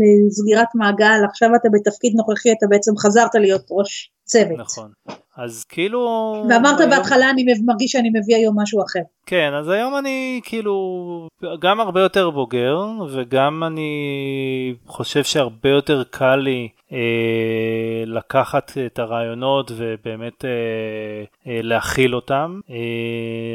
לסגירת 0.00 0.68
מעגל, 0.74 1.20
עכשיו 1.30 1.48
אתה 1.60 1.68
בתפקיד 1.72 2.12
נוכחי, 2.16 2.52
אתה 2.52 2.66
בעצם 2.70 2.92
חזרת 2.96 3.34
להיות 3.34 3.66
ראש 3.70 4.10
צוות. 4.24 4.58
נכון. 4.58 4.90
אז 5.36 5.64
כאילו... 5.64 6.00
ואמרת 6.50 6.80
היום... 6.80 6.90
בהתחלה 6.90 7.30
אני 7.30 7.44
מרגיש 7.64 7.92
שאני 7.92 8.10
מביא 8.14 8.36
היום 8.36 8.60
משהו 8.60 8.82
אחר. 8.84 9.02
כן, 9.30 9.54
אז 9.54 9.68
היום 9.68 9.96
אני 9.96 10.40
כאילו 10.44 11.28
גם 11.58 11.80
הרבה 11.80 12.00
יותר 12.00 12.30
בוגר, 12.30 12.78
וגם 13.12 13.64
אני 13.64 14.74
חושב 14.86 15.24
שהרבה 15.24 15.68
יותר 15.68 16.02
קל 16.10 16.36
לי 16.36 16.68
אה, 16.92 18.04
לקחת 18.06 18.72
את 18.86 18.98
הרעיונות 18.98 19.72
ובאמת 19.76 20.44
אה, 20.44 20.50
אה, 21.46 21.60
להכיל 21.62 22.14
אותם. 22.14 22.60
אה, 22.70 22.76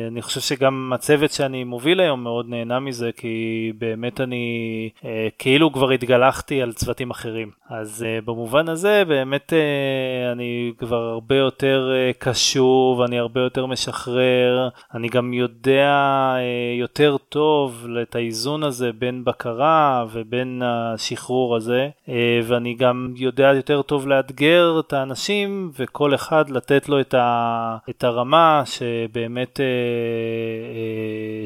אני 0.07 0.21
חושב 0.21 0.41
שגם 0.41 0.93
הצוות 0.93 1.31
שאני 1.31 1.63
מוביל 1.63 1.99
היום 1.99 2.23
מאוד 2.23 2.49
נהנה 2.49 2.79
מזה, 2.79 3.09
כי 3.17 3.71
באמת 3.77 4.21
אני 4.21 4.89
אה, 5.05 5.27
כאילו 5.39 5.73
כבר 5.73 5.91
התגלחתי 5.91 6.61
על 6.61 6.73
צוותים 6.73 7.11
אחרים. 7.11 7.51
אז 7.69 8.05
אה, 8.07 8.19
במובן 8.25 8.69
הזה 8.69 9.03
באמת 9.07 9.53
אה, 9.53 10.31
אני 10.31 10.71
כבר 10.77 11.01
הרבה 11.03 11.35
יותר 11.35 11.91
אה, 11.93 12.11
קשוב, 12.19 13.01
אני 13.01 13.19
הרבה 13.19 13.41
יותר 13.41 13.65
משחרר, 13.65 14.69
אני 14.93 15.07
גם 15.07 15.33
יודע 15.33 15.62
אה, 15.67 16.37
יותר 16.79 17.17
טוב 17.29 17.87
את 18.01 18.15
האיזון 18.15 18.63
הזה 18.63 18.91
בין 18.99 19.23
בקרה 19.25 20.05
ובין 20.11 20.61
השחרור 20.65 21.55
הזה, 21.55 21.89
אה, 22.09 22.39
ואני 22.43 22.73
גם 22.75 23.13
יודע 23.15 23.51
יותר 23.55 23.81
טוב 23.81 24.07
לאתגר 24.07 24.79
את 24.79 24.93
האנשים 24.93 25.71
וכל 25.79 26.15
אחד 26.15 26.49
לתת 26.49 26.89
לו 26.89 26.99
את, 27.01 28.03
הרמה 28.03 28.63
שבאמת 28.65 29.59
אה, 29.59 29.65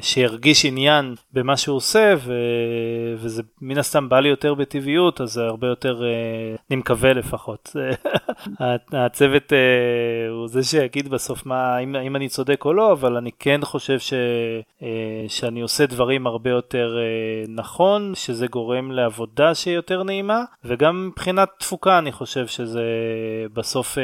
שירגיש 0.01 0.65
עניין 0.65 1.15
במה 1.33 1.57
שהוא 1.57 1.77
עושה 1.77 2.13
וזה 3.15 3.43
מן 3.61 3.77
הסתם 3.77 4.09
בא 4.09 4.19
לי 4.19 4.29
יותר 4.29 4.53
בטבעיות 4.53 5.21
אז 5.21 5.31
זה 5.31 5.43
הרבה 5.43 5.67
יותר 5.67 6.01
אני 6.71 6.75
מקווה 6.75 7.13
לפחות 7.13 7.75
הצוות 8.91 9.53
אה, 9.53 10.29
הוא 10.29 10.47
זה 10.47 10.63
שיגיד 10.63 11.07
בסוף 11.07 11.45
מה 11.45 11.79
אם, 11.79 11.95
אם 11.95 12.15
אני 12.15 12.29
צודק 12.29 12.65
או 12.65 12.73
לא 12.73 12.91
אבל 12.91 13.17
אני 13.17 13.31
כן 13.39 13.59
חושב 13.63 13.99
ש, 13.99 14.13
אה, 14.83 15.25
שאני 15.27 15.61
עושה 15.61 15.85
דברים 15.85 16.27
הרבה 16.27 16.49
יותר 16.49 16.97
אה, 16.97 17.53
נכון 17.55 18.11
שזה 18.15 18.47
גורם 18.47 18.91
לעבודה 18.91 19.55
שהיא 19.55 19.75
יותר 19.75 20.03
נעימה 20.03 20.43
וגם 20.63 21.07
מבחינת 21.07 21.49
תפוקה 21.59 21.99
אני 21.99 22.11
חושב 22.11 22.47
שזה 22.47 22.83
בסוף 23.53 23.97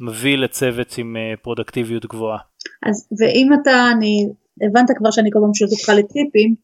מביא 0.00 0.38
לצוות 0.38 0.98
עם 0.98 1.16
פרודקטיביות 1.42 2.06
גבוהה. 2.06 2.38
אז 2.86 3.08
ואם 3.18 3.50
אתה, 3.62 3.90
אני, 3.96 4.28
הבנת 4.62 4.90
כבר 4.98 5.10
שאני 5.10 5.30
כל 5.32 5.38
פעם 5.42 5.54
שואלת 5.54 5.72
אותך 5.72 5.88
לטיפים, 5.88 6.54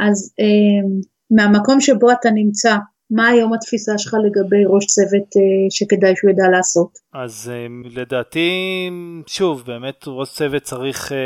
אז 0.00 0.34
אה, 0.40 0.88
מהמקום 1.30 1.80
שבו 1.80 2.10
אתה 2.12 2.30
נמצא, 2.30 2.76
מה 3.10 3.28
היום 3.28 3.54
התפיסה 3.54 3.98
שלך 3.98 4.14
לגבי 4.24 4.64
ראש 4.66 4.86
צוות 4.86 5.36
אה, 5.36 5.70
שכדאי 5.70 6.16
שהוא 6.16 6.30
ידע 6.30 6.48
לעשות? 6.52 6.88
אז 7.14 7.52
אה, 7.54 7.66
לדעתי, 7.90 8.50
שוב, 9.26 9.62
באמת 9.66 10.04
ראש 10.06 10.32
צוות 10.32 10.62
צריך 10.62 11.12
אה, 11.12 11.18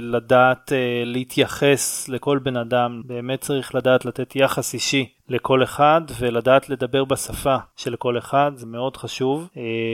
לדעת 0.00 0.72
להתייחס 1.04 2.08
לכל 2.08 2.38
בן 2.38 2.56
אדם, 2.56 3.02
באמת 3.06 3.40
צריך 3.40 3.74
לדעת 3.74 4.04
לתת 4.04 4.36
יחס 4.36 4.74
אישי 4.74 5.08
לכל 5.28 5.62
אחד 5.62 6.00
ולדעת 6.20 6.68
לדבר 6.68 7.04
בשפה 7.04 7.56
של 7.76 7.96
כל 7.96 8.18
אחד, 8.18 8.52
זה 8.54 8.66
מאוד 8.66 8.96
חשוב. 8.96 9.48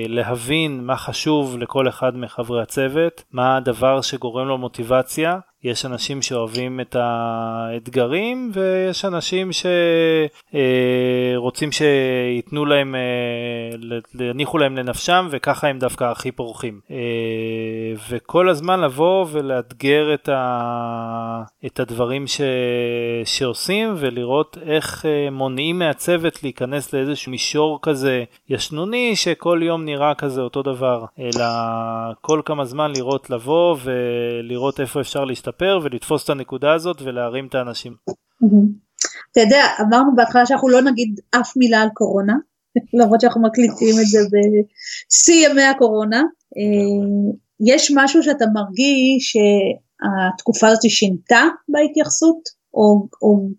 להבין 0.08 0.80
מה 0.80 0.96
חשוב 0.96 1.58
לכל 1.58 1.88
אחד 1.88 2.16
מחברי 2.16 2.62
הצוות, 2.62 3.24
מה 3.32 3.56
הדבר 3.56 4.00
שגורם 4.00 4.48
לו 4.48 4.58
מוטיבציה. 4.58 5.38
יש 5.64 5.86
אנשים 5.86 6.22
שאוהבים 6.22 6.80
את 6.80 6.96
האתגרים 6.98 8.50
ויש 8.52 9.04
אנשים 9.04 9.50
שרוצים 11.36 11.72
שייתנו 11.72 12.64
להם, 12.64 12.94
יניחו 14.20 14.58
להם 14.58 14.76
לנפשם 14.76 15.28
וככה 15.30 15.68
הם 15.68 15.78
דווקא 15.78 16.04
הכי 16.04 16.32
פורחים. 16.32 16.80
וכל 18.10 18.48
הזמן 18.48 18.80
לבוא 18.80 19.26
ולאתגר 19.30 20.14
את, 20.14 20.28
ה... 20.28 21.42
את 21.66 21.80
הדברים 21.80 22.26
ש... 22.26 22.40
שעושים 23.24 23.94
ולראות 23.96 24.58
איך 24.66 25.04
מונעים 25.32 25.78
מהצוות 25.78 26.42
להיכנס 26.42 26.92
לאיזשהו 26.92 27.30
מישור 27.30 27.78
כזה 27.82 28.24
ישנוני 28.48 29.16
שכל 29.16 29.60
יום 29.62 29.84
נראה 29.84 30.14
כזה 30.14 30.40
אותו 30.40 30.62
דבר, 30.62 31.04
אלא 31.18 31.44
כל 32.20 32.40
כמה 32.44 32.64
זמן 32.64 32.92
לראות 32.96 33.30
לבוא 33.30 33.76
ולראות 33.82 34.80
איפה 34.80 35.00
אפשר 35.00 35.24
להשתפר 35.50 35.78
ולתפוס 35.82 36.24
את 36.24 36.30
הנקודה 36.30 36.74
הזאת 36.74 37.02
ולהרים 37.02 37.46
את 37.46 37.54
האנשים. 37.54 37.94
אתה 39.32 39.40
יודע, 39.40 39.64
אמרנו 39.80 40.14
בהתחלה 40.16 40.46
שאנחנו 40.46 40.68
לא 40.68 40.82
נגיד 40.82 41.20
אף 41.30 41.56
מילה 41.56 41.82
על 41.82 41.88
קורונה, 41.94 42.34
למרות 43.00 43.20
שאנחנו 43.20 43.42
מקליטים 43.42 43.94
את 44.00 44.06
זה 44.06 44.18
בשיא 44.18 45.48
ימי 45.48 45.62
הקורונה. 45.62 46.18
אה, 46.56 47.30
יש 47.66 47.92
משהו 47.94 48.22
שאתה 48.22 48.44
מרגיש 48.54 49.36
התקופה 50.34 50.68
הזאת 50.68 50.90
שינתה 50.90 51.42
בהתייחסות, 51.68 52.60
או 52.74 53.08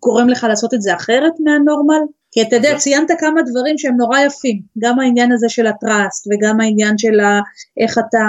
גורם 0.01 0.29
לך 0.29 0.43
לעשות 0.43 0.73
את 0.73 0.81
זה 0.81 0.95
אחרת 0.95 1.33
מהנורמל? 1.43 2.03
כי 2.31 2.41
אתה 2.41 2.55
יודע, 2.55 2.77
ציינת 2.77 3.11
כמה 3.19 3.41
דברים 3.41 3.77
שהם 3.77 3.95
נורא 3.97 4.19
יפים, 4.19 4.61
גם 4.79 4.99
העניין 4.99 5.31
הזה 5.31 5.49
של 5.49 5.67
הטראסט 5.67 6.27
וגם 6.27 6.61
העניין 6.61 6.97
של 6.97 7.19
איך 7.79 7.97
אתה 7.97 8.25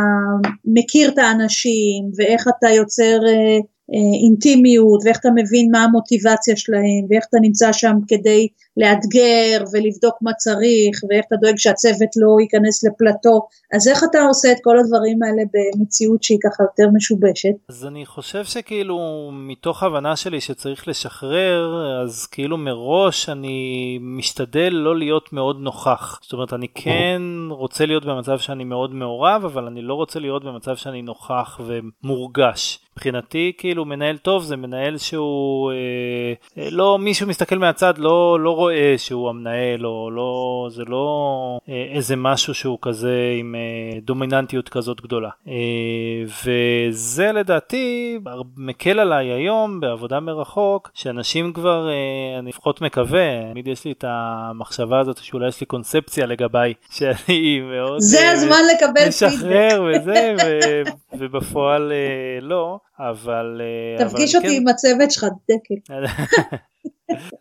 מכיר 0.64 1.10
את 1.10 1.18
האנשים 1.18 2.10
ואיך 2.16 2.46
אתה 2.48 2.70
יוצר 2.70 3.18
אה, 3.26 3.58
אה, 3.94 4.18
אינטימיות 4.24 5.00
ואיך 5.04 5.18
אתה 5.20 5.28
מבין 5.34 5.68
מה 5.72 5.84
המוטיבציה 5.84 6.56
שלהם 6.56 7.04
ואיך 7.10 7.24
אתה 7.28 7.38
נמצא 7.42 7.72
שם 7.72 7.96
כדי 8.08 8.48
לאתגר 8.76 9.64
ולבדוק 9.72 10.16
מה 10.20 10.32
צריך 10.32 11.00
ואיך 11.10 11.24
אתה 11.28 11.36
דואג 11.40 11.54
שהצוות 11.56 12.10
לא 12.16 12.36
ייכנס 12.40 12.84
לפלטו. 12.84 13.46
אז 13.72 13.88
איך 13.88 14.04
אתה 14.10 14.18
עושה 14.28 14.52
את 14.52 14.56
כל 14.62 14.78
הדברים 14.78 15.22
האלה 15.22 15.42
במציאות 15.54 16.22
שהיא 16.22 16.38
ככה 16.42 16.62
יותר 16.62 16.90
משובשת? 16.94 17.54
אז 17.68 17.86
אני 17.86 18.06
חושב 18.06 18.44
שכאילו 18.44 19.30
מתוך 19.32 19.82
הבנה 19.82 20.16
שלי 20.16 20.40
שצריך 20.40 20.88
לשחרר 20.88 21.86
אז 22.02 22.26
כאילו 22.26 22.56
מראש 22.56 23.28
אני 23.28 23.98
משתדל 24.00 24.70
לא 24.72 24.98
להיות 24.98 25.32
מאוד 25.32 25.56
נוכח. 25.60 26.20
זאת 26.22 26.32
אומרת 26.32 26.52
אני 26.52 26.68
כן 26.68 27.22
רוצה 27.50 27.86
להיות 27.86 28.04
במצב 28.04 28.38
שאני 28.38 28.64
מאוד 28.64 28.94
מעורב 28.94 29.44
אבל 29.44 29.66
אני 29.66 29.82
לא 29.82 29.94
רוצה 29.94 30.20
להיות 30.20 30.44
במצב 30.44 30.76
שאני 30.76 31.02
נוכח 31.02 31.60
ומורגש. 31.66 32.78
מבחינתי 32.96 33.52
כאילו 33.58 33.84
מנהל 33.84 34.16
טוב 34.16 34.42
זה 34.42 34.56
מנהל 34.56 34.98
שהוא 34.98 35.72
אה, 35.72 35.76
אה, 36.58 36.68
לא 36.70 36.98
מישהו 36.98 37.28
מסתכל 37.28 37.58
מהצד 37.58 37.98
לא 37.98 38.40
לא 38.40 38.50
רואה 38.62 38.94
שהוא 38.96 39.28
המנהל 39.28 39.86
או 39.86 40.10
לא 40.10 40.68
זה 40.70 40.82
לא 40.86 41.58
אה, 41.68 41.84
איזה 41.94 42.16
משהו 42.16 42.54
שהוא 42.54 42.78
כזה 42.82 43.34
עם 43.38 43.54
אה, 43.54 44.00
דומיננטיות 44.00 44.68
כזאת 44.68 45.00
גדולה. 45.00 45.28
אה, 45.48 45.52
וזה 46.44 47.32
לדעתי 47.32 48.18
מקל 48.56 48.98
עליי 48.98 49.26
היום 49.26 49.80
בעבודה 49.80 50.20
מרחוק 50.20 50.90
שאנשים 50.94 51.52
כבר 51.52 51.88
אני 52.38 52.48
לפחות 52.48 52.80
מקווה 52.80 53.50
תמיד 53.50 53.68
יש 53.68 53.84
לי 53.84 53.92
את 53.92 54.04
המחשבה 54.08 55.00
הזאת 55.00 55.16
שאולי 55.16 55.48
יש 55.48 55.60
לי 55.60 55.66
קונספציה 55.66 56.26
לגביי 56.26 56.74
שאני 56.96 57.60
מאוד 57.60 58.00
זה 58.00 58.30
הזמן 58.30 58.62
לקבל 58.74 59.10
פידבק. 59.10 59.34
משחרר 59.34 59.82
וזה 59.82 60.34
ו, 60.44 60.58
ובפועל 61.18 61.92
לא 62.42 62.78
אבל... 62.98 63.60
תפגיש 63.98 64.34
אותי 64.34 64.48
כן... 64.48 64.54
עם 64.56 64.68
הצוות 64.68 65.10
שלך, 65.10 65.24
דקל. 65.50 65.94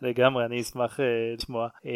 לגמרי, 0.02 0.44
אני 0.44 0.60
אשמח 0.60 1.00
uh, 1.00 1.02
לשמוע. 1.38 1.68
Uh, 1.82 1.86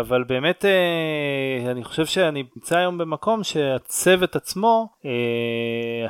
אבל 0.00 0.24
באמת, 0.24 0.64
uh, 0.64 1.70
אני 1.70 1.84
חושב 1.84 2.06
שאני 2.06 2.44
נמצא 2.56 2.78
היום 2.78 2.98
במקום 2.98 3.44
שהצוות 3.44 4.36
עצמו 4.36 4.88
uh, 5.02 5.06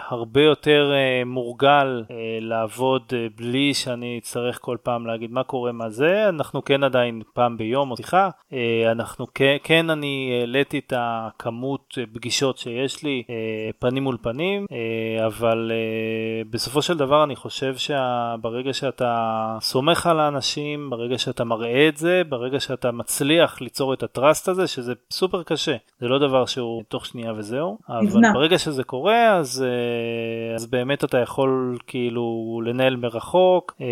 הרבה 0.08 0.42
יותר 0.42 0.92
uh, 0.92 1.28
מורגל 1.28 2.04
uh, 2.08 2.12
לעבוד 2.40 3.02
uh, 3.08 3.14
בלי 3.36 3.74
שאני 3.74 4.18
אצטרך 4.22 4.58
כל 4.60 4.76
פעם 4.82 5.06
להגיד 5.06 5.30
מה 5.32 5.42
קורה 5.42 5.72
מה 5.72 5.90
זה. 5.90 6.28
אנחנו 6.28 6.64
כן 6.64 6.84
עדיין 6.84 7.22
פעם 7.34 7.56
ביום 7.56 7.90
או 7.90 7.96
שיחה. 7.96 8.28
Uh, 8.50 8.54
אנחנו 8.90 9.26
כן, 9.34 9.56
כן 9.64 9.90
אני 9.90 10.38
העליתי 10.40 10.78
את 10.78 10.92
הכמות 10.96 11.98
פגישות 12.12 12.58
שיש 12.58 13.02
לי 13.02 13.22
uh, 13.26 13.30
פנים 13.78 14.02
מול 14.02 14.16
פנים, 14.22 14.64
uh, 14.64 15.26
אבל 15.26 15.72
uh, 15.72 16.48
בסופו 16.50 16.82
של 16.82 16.96
דבר 16.96 17.24
אני 17.24 17.36
חושב 17.36 17.74
שברגע 17.76 18.72
שאתה 18.72 19.58
סומך 19.60 20.06
על 20.06 20.20
האנשים, 20.20 20.85
ברגע 20.90 21.18
שאתה 21.18 21.44
מראה 21.44 21.88
את 21.88 21.96
זה, 21.96 22.22
ברגע 22.28 22.60
שאתה 22.60 22.92
מצליח 22.92 23.60
ליצור 23.60 23.94
את 23.94 24.02
הטראסט 24.02 24.48
הזה, 24.48 24.66
שזה 24.66 24.92
סופר 25.10 25.42
קשה, 25.42 25.76
זה 26.00 26.08
לא 26.08 26.18
דבר 26.18 26.46
שהוא 26.46 26.82
תוך 26.88 27.06
שנייה 27.06 27.32
וזהו, 27.36 27.78
אבל 27.88 28.20
ברגע 28.34 28.58
שזה 28.58 28.84
קורה, 28.84 29.36
אז, 29.36 29.64
אה, 29.66 30.54
אז 30.54 30.66
באמת 30.66 31.04
אתה 31.04 31.18
יכול 31.18 31.78
כאילו 31.86 32.60
לנהל 32.64 32.96
מרחוק, 32.96 33.74
אה, 33.80 33.86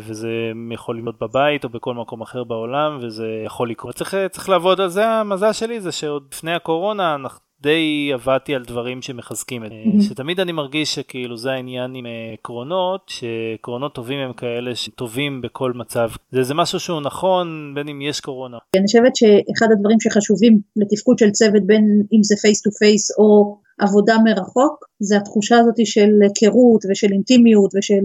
וזה 0.00 0.30
יכול 0.70 0.96
להיות 0.96 1.18
בבית 1.22 1.64
או 1.64 1.68
בכל 1.68 1.94
מקום 1.94 2.22
אחר 2.22 2.44
בעולם, 2.44 2.98
וזה 3.00 3.26
יכול 3.46 3.70
לקרות. 3.70 3.94
צריך, 3.94 4.14
צריך 4.30 4.48
לעבוד 4.48 4.80
על 4.80 4.88
זה, 4.88 5.08
המזל 5.08 5.52
שלי 5.52 5.80
זה 5.80 5.92
שעוד 5.92 6.22
לפני 6.32 6.54
הקורונה 6.54 7.14
אנחנו... 7.14 7.43
די 7.64 8.10
עבדתי 8.14 8.54
על 8.54 8.64
דברים 8.64 9.02
שמחזקים 9.02 9.64
את 9.64 9.70
זה. 9.70 10.04
שתמיד 10.08 10.40
אני 10.40 10.52
מרגיש 10.52 10.94
שכאילו 10.94 11.36
זה 11.36 11.50
העניין 11.50 11.94
עם 11.94 12.06
עקרונות, 12.34 13.00
שעקרונות 13.06 13.94
טובים 13.94 14.18
הם 14.18 14.32
כאלה 14.32 14.74
שטובים 14.74 15.40
בכל 15.40 15.72
מצב. 15.72 16.08
זה, 16.30 16.42
זה 16.42 16.54
משהו 16.54 16.80
שהוא 16.80 17.00
נכון 17.00 17.72
בין 17.74 17.88
אם 17.88 18.02
יש 18.02 18.20
קורונה. 18.20 18.58
אני 18.76 18.86
חושבת 18.86 19.16
שאחד 19.16 19.66
הדברים 19.72 20.00
שחשובים 20.00 20.58
לתפקוד 20.76 21.18
של 21.18 21.30
צוות 21.30 21.66
בין 21.66 21.84
אם 22.12 22.22
זה 22.22 22.34
face 22.42 22.62
to 22.62 22.70
face 22.70 23.10
או 23.18 23.58
עבודה 23.80 24.16
מרחוק, 24.24 24.84
זה 25.00 25.16
התחושה 25.16 25.58
הזאת 25.58 25.74
של 25.84 26.10
היכרות 26.22 26.84
ושל 26.90 27.12
אינטימיות 27.12 27.70
ושל 27.74 28.04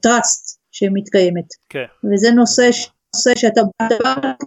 trust 0.00 0.48
uh, 0.48 0.58
שמתקיימת. 0.72 1.48
כן. 1.68 1.84
וזה 2.12 2.30
נושא, 2.30 2.70
נושא 3.14 3.30
שאתה, 3.36 3.60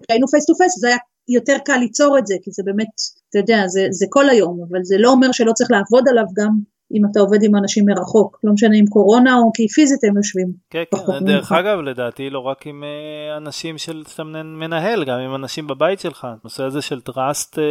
כשהיינו 0.04 0.28
face 0.28 0.46
to 0.46 0.56
face 0.56 0.80
זה 0.80 0.88
היה 0.88 0.98
יותר 1.30 1.58
קל 1.66 1.78
ליצור 1.78 2.18
את 2.18 2.28
זה, 2.28 2.36
כי 2.44 2.52
זה 2.52 2.64
באמת, 2.66 2.94
אתה 3.30 3.40
יודע, 3.40 3.68
זה, 3.68 3.88
זה 3.92 4.06
כל 4.10 4.30
היום, 4.30 4.60
אבל 4.70 4.80
זה 4.84 4.96
לא 5.00 5.12
אומר 5.12 5.32
שלא 5.32 5.52
צריך 5.54 5.72
לעבוד 5.72 6.08
עליו 6.08 6.26
גם 6.38 6.50
אם 6.94 7.02
אתה 7.12 7.20
עובד 7.20 7.44
עם 7.44 7.56
אנשים 7.56 7.86
מרחוק, 7.86 8.40
לא 8.44 8.54
משנה 8.54 8.76
אם 8.76 8.86
קורונה 8.90 9.38
או 9.38 9.52
כי 9.54 9.68
פיזית 9.68 10.04
הם 10.04 10.18
יושבים. 10.18 10.54
כן, 10.70 10.84
כן, 10.92 11.26
דרך 11.26 11.52
אגב, 11.52 11.80
לדעתי 11.80 12.30
לא 12.30 12.40
רק 12.40 12.68
עם 12.68 12.84
אה, 12.84 13.38
אנשים 13.38 13.78
של 13.78 14.04
שאתה 14.08 14.24
מנהל, 14.44 15.06
גם 15.06 15.20
עם 15.20 15.36
אנשים 15.36 15.68
בבית 15.68 16.00
שלך. 16.00 16.28
הנושא 16.42 16.64
הזה 16.64 16.82
של 16.82 17.02
טראסט 17.02 17.60
אה, 17.60 17.64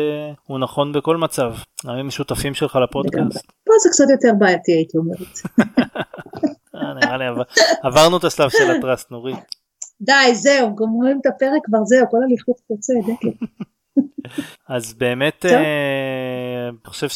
הוא 0.46 0.58
נכון 0.58 0.92
בכל 0.92 1.16
מצב, 1.16 1.54
גם 1.86 1.94
עם 1.94 2.10
שותפים 2.10 2.54
שלך 2.54 2.78
לפודקאסט. 2.88 3.46
פה 3.64 3.72
זה 3.82 3.88
קצת 3.92 4.04
יותר 4.10 4.38
בעייתי 4.38 4.72
הייתי 4.72 4.98
אומרת. 4.98 5.36
אה, 6.74 6.94
נראה 6.94 7.16
לי 7.16 7.24
עברנו 7.82 8.16
את 8.16 8.24
השלב 8.24 8.50
של 8.50 8.70
הטראסט 8.78 9.10
נורית. 9.10 9.38
די, 10.00 10.34
זהו, 10.34 10.74
גומרים 10.74 11.18
את 11.20 11.26
הפרק 11.26 11.62
כבר, 11.64 11.78
זהו, 11.84 12.06
כל 12.10 12.18
הליכוד 12.24 12.54
יוצא, 12.70 12.92
דקל. 13.00 13.46
אז 14.68 14.94
באמת, 14.94 15.46
אה, 15.46 16.68
אני 16.68 16.76
חושב 16.86 17.08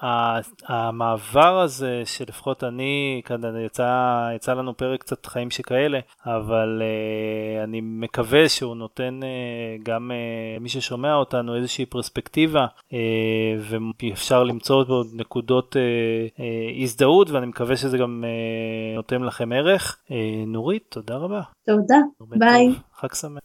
שהמעבר 0.00 1.60
הזה, 1.60 2.02
שלפחות 2.04 2.64
אני, 2.64 3.22
כאן 3.24 3.40
יצא, 3.66 4.30
יצא 4.34 4.54
לנו 4.54 4.76
פרק 4.76 5.00
קצת 5.00 5.26
חיים 5.26 5.50
שכאלה, 5.50 5.98
אבל 6.26 6.82
uh, 6.82 7.64
אני 7.64 7.80
מקווה 7.82 8.48
שהוא 8.48 8.76
נותן 8.76 9.20
uh, 9.22 9.82
גם 9.82 10.10
מי 10.60 10.68
ששומע 10.68 11.14
אותנו 11.14 11.56
איזושהי 11.56 11.86
פרספקטיבה, 11.86 12.66
ואפשר 13.60 14.44
למצוא 14.44 14.84
בו 14.84 15.02
נקודות 15.12 15.76
הזדהות, 16.82 17.30
ואני 17.30 17.46
מקווה 17.46 17.76
שזה 17.76 17.98
גם 17.98 18.24
נותן 18.94 19.22
לכם 19.22 19.52
ערך. 19.52 19.98
נורית, 20.46 20.86
תודה 20.88 21.16
רבה. 21.16 21.40
תודה, 21.66 21.98
ביי. 22.20 22.68
חג 22.94 23.14
שמח. 23.14 23.42